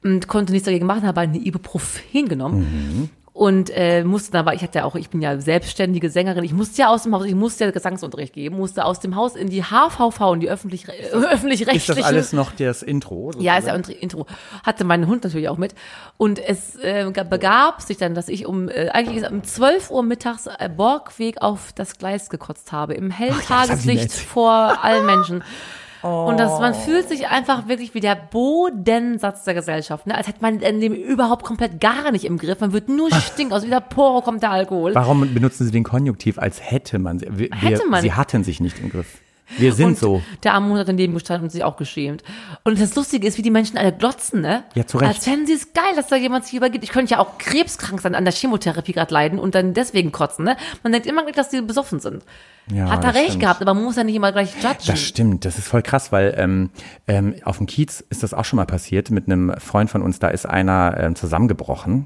[0.04, 3.10] Und konnte nichts dagegen machen, habe eine Ibuprofen genommen.
[3.42, 6.84] Und äh, musste aber ich hatte ja auch, ich bin ja selbstständige Sängerin, ich musste
[6.84, 9.64] ja aus dem Haus, ich musste ja Gesangsunterricht geben, musste aus dem Haus in die
[9.64, 12.06] HVV, in die öffentlich, äh, Ist das öffentlich-rechtliche.
[12.06, 13.32] alles noch das Intro?
[13.40, 14.28] Ja, ist ja ein Intro.
[14.64, 15.74] Hatte meinen Hund natürlich auch mit.
[16.18, 20.04] Und es äh, gab- begab sich dann, dass ich um, äh, eigentlich um 12 Uhr
[20.04, 22.94] mittags äh, Borgweg auf das Gleis gekotzt habe.
[22.94, 25.44] Im hellen Tageslicht vor allen Menschen.
[26.02, 30.16] Und das, man fühlt sich einfach wirklich wie der Bodensatz der Gesellschaft, ne?
[30.16, 32.60] als hätte man in dem überhaupt komplett gar nicht im Griff.
[32.60, 34.96] Man wird nur stinken, aus jeder Pore kommt der Alkohol.
[34.96, 37.28] Warum benutzen Sie den Konjunktiv, als hätte man sie?
[37.30, 38.02] Wir, Hätte man.
[38.02, 39.20] Sie hatten sich nicht im Griff.
[39.58, 40.22] Wir sind und so.
[40.44, 42.24] Der arme hat daneben gestanden und sich auch geschämt.
[42.64, 44.64] Und das Lustige ist, wie die Menschen alle glotzen, ne?
[44.76, 45.16] Ja, zu Recht.
[45.16, 46.84] Als fänden sie es geil, dass da jemand sich übergibt.
[46.84, 50.46] Ich könnte ja auch krebskrank sein, an der Chemotherapie gerade leiden und dann deswegen kotzen,
[50.46, 50.58] ne?
[50.84, 52.24] Man denkt immer, dass die besoffen sind.
[52.72, 53.42] Ja, hat er recht stimmt.
[53.42, 54.78] gehabt, aber man muss ja nicht immer gleich judgen.
[54.86, 56.70] Das stimmt, das ist voll krass, weil ähm,
[57.08, 60.20] ähm, auf dem Kiez ist das auch schon mal passiert mit einem Freund von uns,
[60.20, 62.06] da ist einer ähm, zusammengebrochen.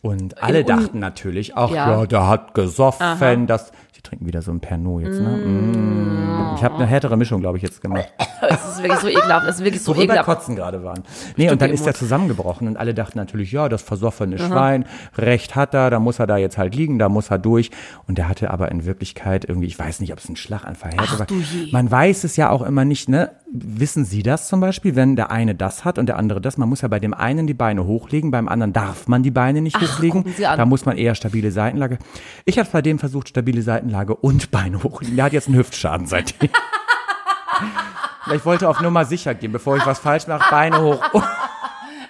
[0.00, 2.06] Und alle Im Un- dachten natürlich, ach ja, Ja.
[2.06, 3.72] der hat gesoffen, das.
[3.98, 5.28] Sie trinken wieder so ein Pernod jetzt, ne?
[5.28, 6.54] Mm.
[6.54, 8.08] Ich habe eine härtere Mischung, glaube ich, jetzt gemacht.
[8.48, 9.46] Es ist wirklich so ekelhaft.
[9.48, 10.38] Es ist wirklich so Wo wir bei ekelhaft.
[10.38, 11.02] Kotzen gerade waren.
[11.36, 14.84] Nee, und dann ist er zusammengebrochen und alle dachten natürlich, ja, das versoffene Schwein,
[15.16, 17.70] Recht hat er, da muss er da jetzt halt liegen, da muss er durch.
[18.06, 21.02] Und der hatte aber in Wirklichkeit irgendwie, ich weiß nicht, ob es ein Schlaganfall hätte,
[21.04, 21.26] Ach aber
[21.72, 23.30] man weiß es ja auch immer nicht, ne?
[23.50, 26.58] Wissen Sie das zum Beispiel, wenn der eine das hat und der andere das?
[26.58, 29.62] Man muss ja bei dem einen die Beine hochlegen, beim anderen darf man die Beine
[29.62, 30.24] nicht Ach, hochlegen.
[30.38, 31.98] Da muss man eher stabile Seitenlage.
[32.44, 35.16] Ich habe bei dem versucht, stabile Seitenlage und Beine hochlegen.
[35.16, 36.50] Der hat jetzt einen Hüftschaden seitdem.
[38.34, 41.02] Ich wollte auf Nummer sicher gehen, bevor ich was falsch mache, Beine hoch.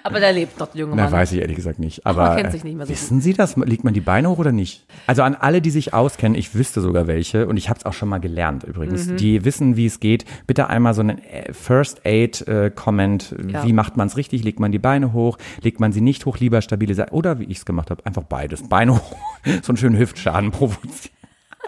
[0.04, 1.12] Aber der lebt noch, der junge Na, Mann.
[1.12, 2.06] weiß ich ehrlich gesagt nicht.
[2.06, 3.56] Aber man kennt sich nicht mehr so wissen Sie das?
[3.56, 4.86] Legt man die Beine hoch oder nicht?
[5.06, 7.92] Also an alle, die sich auskennen, ich wüsste sogar welche und ich habe es auch
[7.92, 9.06] schon mal gelernt übrigens.
[9.06, 9.16] Mhm.
[9.16, 10.24] Die wissen, wie es geht.
[10.46, 13.34] Bitte einmal so einen äh, First Aid äh, Comment.
[13.48, 13.64] Ja.
[13.64, 14.44] Wie macht man es richtig?
[14.44, 15.36] Legt man die Beine hoch?
[15.60, 16.38] Legt man sie nicht hoch?
[16.38, 18.66] Lieber stabile Seite oder wie ich es gemacht habe, einfach beides.
[18.68, 19.16] Beine hoch,
[19.62, 21.17] so einen schönen Hüftschaden provozieren.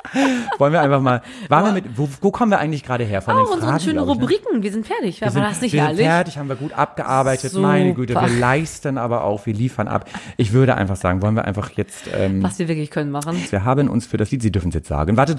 [0.59, 1.23] Wollen wir einfach mal.
[1.49, 1.85] Waren wir mit?
[1.97, 3.81] Wo, wo kommen wir eigentlich gerade her von Oh, den unsere Fragen?
[3.81, 4.23] schönen glaub ich, ne?
[4.23, 4.63] Rubriken.
[4.63, 5.21] Wir sind fertig.
[5.21, 7.53] Wir War sind, das nicht wir sind fertig, haben wir gut abgearbeitet.
[7.55, 8.27] Meine Güte, Super.
[8.29, 10.09] wir leisten aber auch, wir liefern ab.
[10.37, 13.37] Ich würde einfach sagen, wollen wir einfach jetzt, ähm, Was wir wirklich können machen.
[13.51, 15.17] wir haben uns für das Lied, Sie dürfen es jetzt sagen.
[15.17, 15.39] Wartet.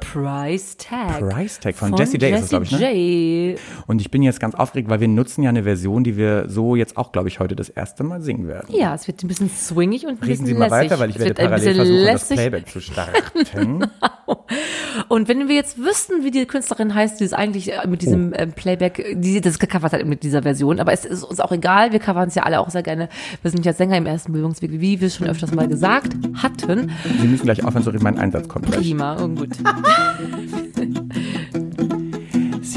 [0.00, 1.28] Price Tag.
[1.28, 3.50] Price Tag von Jessie J ist es, glaub ich, ne?
[3.52, 3.58] J.
[3.86, 6.76] Und ich bin jetzt ganz aufgeregt, weil wir nutzen ja eine Version, die wir so
[6.76, 8.66] jetzt auch, glaube ich, heute das erste Mal singen werden.
[8.74, 10.90] Ja, es wird ein bisschen swingig und ein Reden bisschen Sie mal lässig.
[10.90, 13.84] weiter, weil ich es werde parallel das lässt sich, Playback zu starten.
[15.08, 18.32] und wenn wir jetzt wüssten, wie die Künstlerin heißt, die es eigentlich äh, mit diesem
[18.36, 21.92] ähm, Playback, die das gecovert hat mit dieser Version, aber es ist uns auch egal,
[21.92, 23.08] wir covern es ja alle auch sehr gerne.
[23.42, 26.92] Wir sind ja Sänger im ersten Bildungsweg, wie wir es schon öfters mal gesagt hatten.
[27.20, 28.70] Sie müssen gleich aufhören zu reden, mein Einsatz kommt.
[28.70, 29.50] Prima, oh, gut.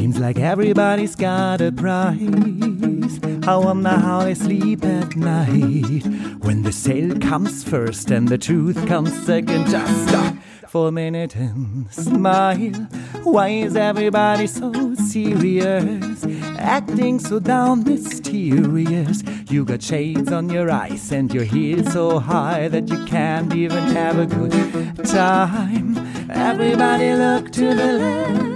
[0.04, 2.20] Seems like everybody's got a price.
[3.48, 6.06] I wonder how they sleep at night.
[6.44, 10.36] When the sale comes first and the truth comes second, just stop
[10.68, 12.74] for a minute and smile.
[13.24, 16.26] Why is everybody so serious?
[16.58, 19.24] Acting so down mysterious.
[19.50, 23.84] You got shades on your eyes and your heels so high that you can't even
[23.96, 25.96] have a good time.
[26.30, 28.53] Everybody look to the left.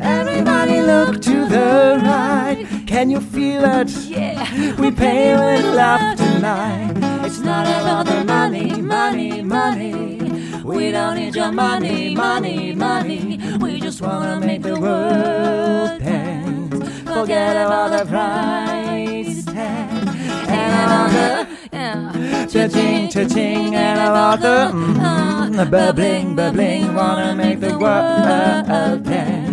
[0.00, 2.66] Everybody look to the right.
[2.86, 3.90] Can you feel it?
[4.06, 4.80] Yeah.
[4.80, 6.92] We pay with love tonight.
[7.24, 10.18] It's not about the money, money, money.
[10.62, 13.40] We don't need your money, money, money.
[13.60, 16.74] We just wanna make the world dance.
[17.04, 20.08] Forget about the price tag
[20.48, 22.46] and about the yeah.
[22.46, 26.94] Cha-ching, cha-ching, and about the mm, bubbling, bubbling.
[26.94, 29.45] Wanna make the world dance.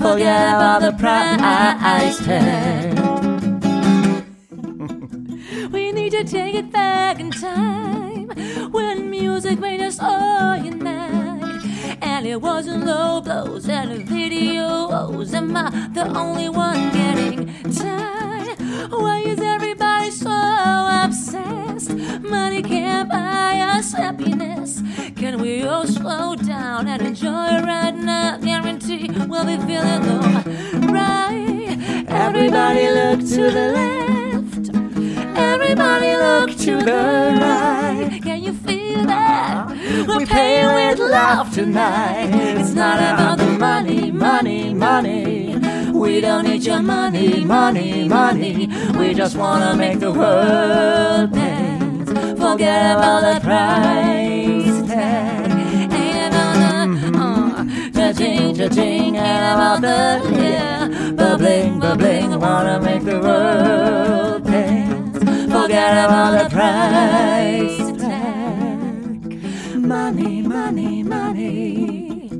[0.00, 2.98] Forget all the price tag.
[5.72, 8.28] We need to take it back in time
[8.70, 11.64] when music made us all unite.
[12.00, 15.34] And it wasn't low blows and videos.
[15.34, 18.58] Am I the only one getting tired?
[18.90, 19.40] Why is
[20.10, 20.30] so
[21.04, 21.90] obsessed?
[22.22, 24.82] Money can't buy us happiness.
[25.16, 28.38] Can we all slow down and enjoy right now?
[28.38, 31.78] Guarantee we'll be feeling alright.
[32.08, 34.70] Everybody look to the left.
[35.36, 38.20] Everybody look to the right.
[38.22, 39.68] Can you feel that?
[40.08, 42.30] We're paying with love tonight.
[42.58, 45.67] It's not about the money, money, money.
[45.98, 48.68] We don't need your money, money, money.
[48.96, 52.10] We just wanna make the world dance.
[52.38, 55.50] Forget about the price tag.
[55.92, 62.38] Ain't about the uh, cha-ching, cha-ching, ain't about the yeah, bubbling, bubbling.
[62.38, 65.18] Wanna make the world dance.
[65.52, 69.74] Forget about the price tag.
[69.74, 72.30] Money, money, money.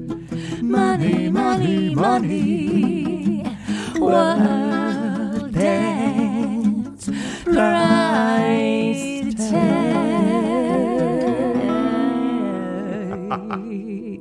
[0.62, 3.17] Money, money, money.
[4.10, 7.12] World dance.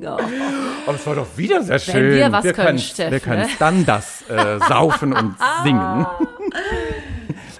[0.00, 2.12] Oh, das war doch wieder sehr schön.
[2.12, 3.48] wir was können, können, Steff, wir können ne?
[3.58, 5.34] dann das äh, saufen und
[5.64, 6.06] singen.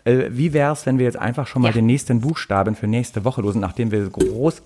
[0.04, 1.74] äh, wie wär's, wenn wir jetzt einfach schon mal Ja.
[1.74, 4.62] den nächsten Buchstaben für nächste Woche losen, nachdem wir groß,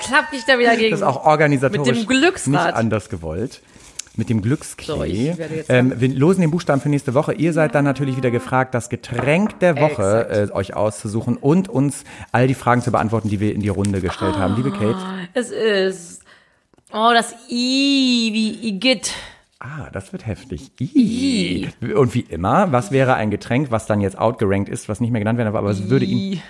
[0.00, 0.90] Klapp ich da wieder gegen.
[0.90, 2.52] das ist auch organisatorisch Mit dem Glücksrad.
[2.66, 3.60] nicht anders gewollt.
[4.16, 5.32] Mit dem Glücksklee.
[5.32, 7.32] So, ähm, wir losen den Buchstaben für nächste Woche.
[7.34, 12.04] Ihr seid dann natürlich wieder gefragt, das Getränk der Woche äh, euch auszusuchen und uns
[12.30, 14.54] all die Fragen zu beantworten, die wir in die Runde gestellt haben.
[14.54, 14.96] Liebe Kate.
[15.34, 16.22] Es ist.
[16.92, 19.12] Oh, das I wie Igitt.
[19.58, 20.70] Ah, das wird heftig.
[20.80, 21.68] I.
[21.96, 25.20] Und wie immer, was wäre ein Getränk, was dann jetzt outgerankt ist, was nicht mehr
[25.20, 26.34] genannt werden darf, aber es würde ihn.
[26.34, 26.42] I.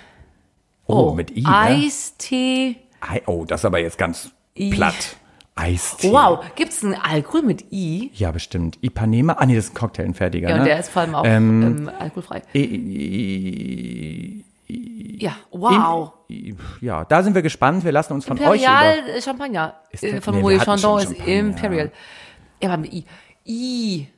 [0.86, 1.42] Oh, mit I.
[1.42, 1.48] Ne?
[1.48, 2.76] Eistee.
[3.00, 4.68] Ei- Oh, das ist aber jetzt ganz I.
[4.70, 5.16] platt.
[5.56, 6.10] Eistee.
[6.12, 8.10] Wow, gibt's einen Alkohol mit I?
[8.14, 8.76] Ja, bestimmt.
[8.80, 9.34] Ipanema.
[9.34, 10.48] Ah, nee, das ist ein Cocktail, ein fertiger.
[10.48, 10.60] Ja, ne?
[10.62, 12.42] und der ist vor allem auch Ähm, ähm, alkoholfrei.
[12.54, 16.12] I- I- Ja, wow.
[16.28, 17.84] I- Ja, da sind wir gespannt.
[17.84, 19.08] Wir lassen uns von euch Imperial über.
[19.16, 21.28] äh, Champagner Ist äh, der- von nee, Moët Chandon ist Champagner.
[21.34, 21.92] Imperial.
[22.60, 23.04] Ja, aber mit I.
[23.46, 24.08] I.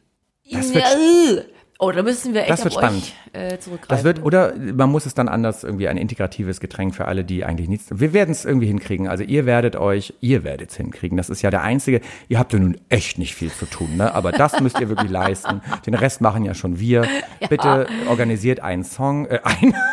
[0.51, 1.45] Das wird- äh.
[1.79, 3.13] Oh, da müssen wir echt Das wird spannend.
[3.35, 3.89] euch äh, zurückgreifen.
[3.89, 7.45] Das wird, oder man muss es dann anders irgendwie ein integratives Getränk für alle, die
[7.45, 7.89] eigentlich nichts.
[7.93, 9.09] Wir werden es irgendwie hinkriegen.
[9.09, 11.19] Also ihr werdet euch, ihr werdet es hinkriegen.
[11.19, 12.01] Das ist ja der einzige.
[12.29, 14.15] Ihr habt ja nun echt nicht viel zu tun, ne?
[14.15, 15.61] Aber das müsst ihr wirklich leisten.
[15.87, 17.07] Den Rest machen ja schon wir.
[17.51, 19.75] Bitte organisiert einen Song, äh, ein.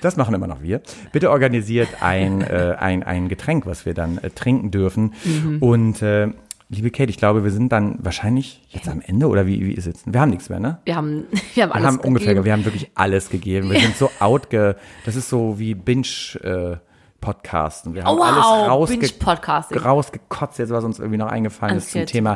[0.00, 0.80] Das machen immer noch wir.
[1.12, 5.14] Bitte organisiert ein, äh, ein, ein Getränk, was wir dann äh, trinken dürfen.
[5.60, 6.28] Und äh,
[6.74, 9.86] liebe Kate, ich glaube, wir sind dann wahrscheinlich jetzt am Ende oder wie, wie ist
[9.86, 10.02] es?
[10.06, 10.78] Wir haben nichts mehr, ne?
[10.84, 12.44] wir haben, wir haben Wir alles haben ungefähr, gegeben.
[12.46, 13.70] wir haben wirklich alles gegeben.
[13.70, 16.06] Wir sind so outge, das ist so wie Binge
[16.42, 16.76] äh,
[17.20, 17.94] Podcasten.
[17.94, 19.78] Wir haben Oh, alles wow, rausge Binge-Podcasting.
[19.78, 22.34] rausgekotzt, jetzt was uns irgendwie noch eingefallen An ist zum Thema.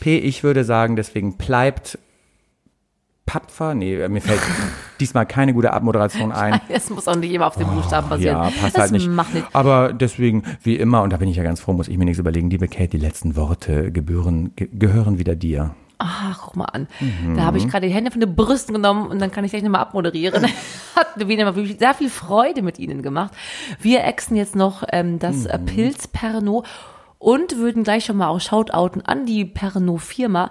[0.00, 0.16] P.
[0.18, 1.98] Ich würde sagen, deswegen bleibt
[3.32, 3.74] Papfer.
[3.74, 4.40] Nee, mir fällt
[5.00, 6.60] diesmal keine gute Abmoderation ein.
[6.68, 8.36] Es muss auch nicht immer auf den Buchstaben basieren.
[8.36, 9.08] Ja, passt das halt nicht.
[9.08, 9.46] Macht nicht.
[9.54, 12.18] Aber deswegen, wie immer, und da bin ich ja ganz froh, muss ich mir nichts
[12.18, 12.50] überlegen.
[12.50, 15.74] Liebe Kate, die letzten Worte gebühren, ge gehören wieder dir.
[15.98, 16.88] ach, guck mal an.
[17.36, 19.62] Da habe ich gerade die Hände von den Brüsten genommen und dann kann ich gleich
[19.62, 20.44] nochmal abmoderieren.
[20.96, 23.32] Hat Nuvina mal wirklich sehr viel Freude mit Ihnen gemacht.
[23.80, 26.66] Wir exen jetzt noch ähm, das äh, Pilz Pernod
[27.18, 30.50] und würden gleich schon mal auch Shoutouten an die Pernod-Firma.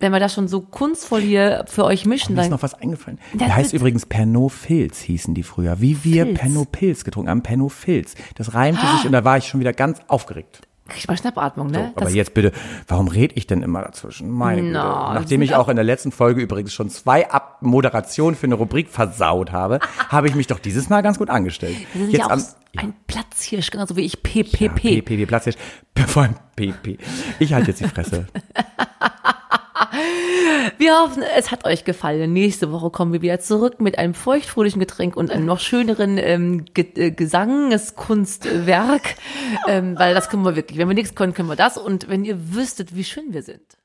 [0.00, 3.18] Wenn wir das schon so kunstvoll hier für euch mischen, Mir ist noch was eingefallen.
[3.32, 5.80] Ja, Der heißt übrigens Pernod Filz, hießen die früher.
[5.80, 6.38] Wie wir Filz.
[6.40, 8.14] Pernod Pilz getrunken haben, Pernod Filz.
[8.34, 10.60] Das reimte sich und da war ich schon wieder ganz aufgeregt.
[10.88, 11.92] krieg ich mal Schnappatmung, So, ne?
[11.96, 12.52] aber jetzt bitte,
[12.86, 14.30] warum rede ich denn immer dazwischen?
[14.30, 14.74] Meine Güte.
[14.74, 18.88] Na, Nachdem ich auch in der letzten Folge übrigens schon zwei Abmoderationen für eine Rubrik
[18.90, 19.80] versaut habe,
[20.10, 21.76] habe ich mich doch dieses Mal ganz gut angestellt.
[21.94, 22.44] Wir sind Jetzt ja auch am
[22.76, 25.02] ein Platzhirsch, genauso wie ich ja, PPP.
[25.02, 25.54] PP, Platz hier.
[26.06, 26.98] Vor allem PP.
[27.38, 28.26] Ich halte jetzt die Fresse.
[30.78, 32.32] Wir hoffen, es hat euch gefallen.
[32.32, 36.64] Nächste Woche kommen wir wieder zurück mit einem feuchtfröhlichen Getränk und einem noch schöneren ähm,
[36.72, 39.16] Ge äh, Gesangeskunstwerk.
[39.66, 40.78] ähm, weil das können wir wirklich.
[40.78, 41.78] Wenn wir nichts können, können wir das.
[41.78, 43.78] Und wenn ihr wüsstet, wie schön wir sind.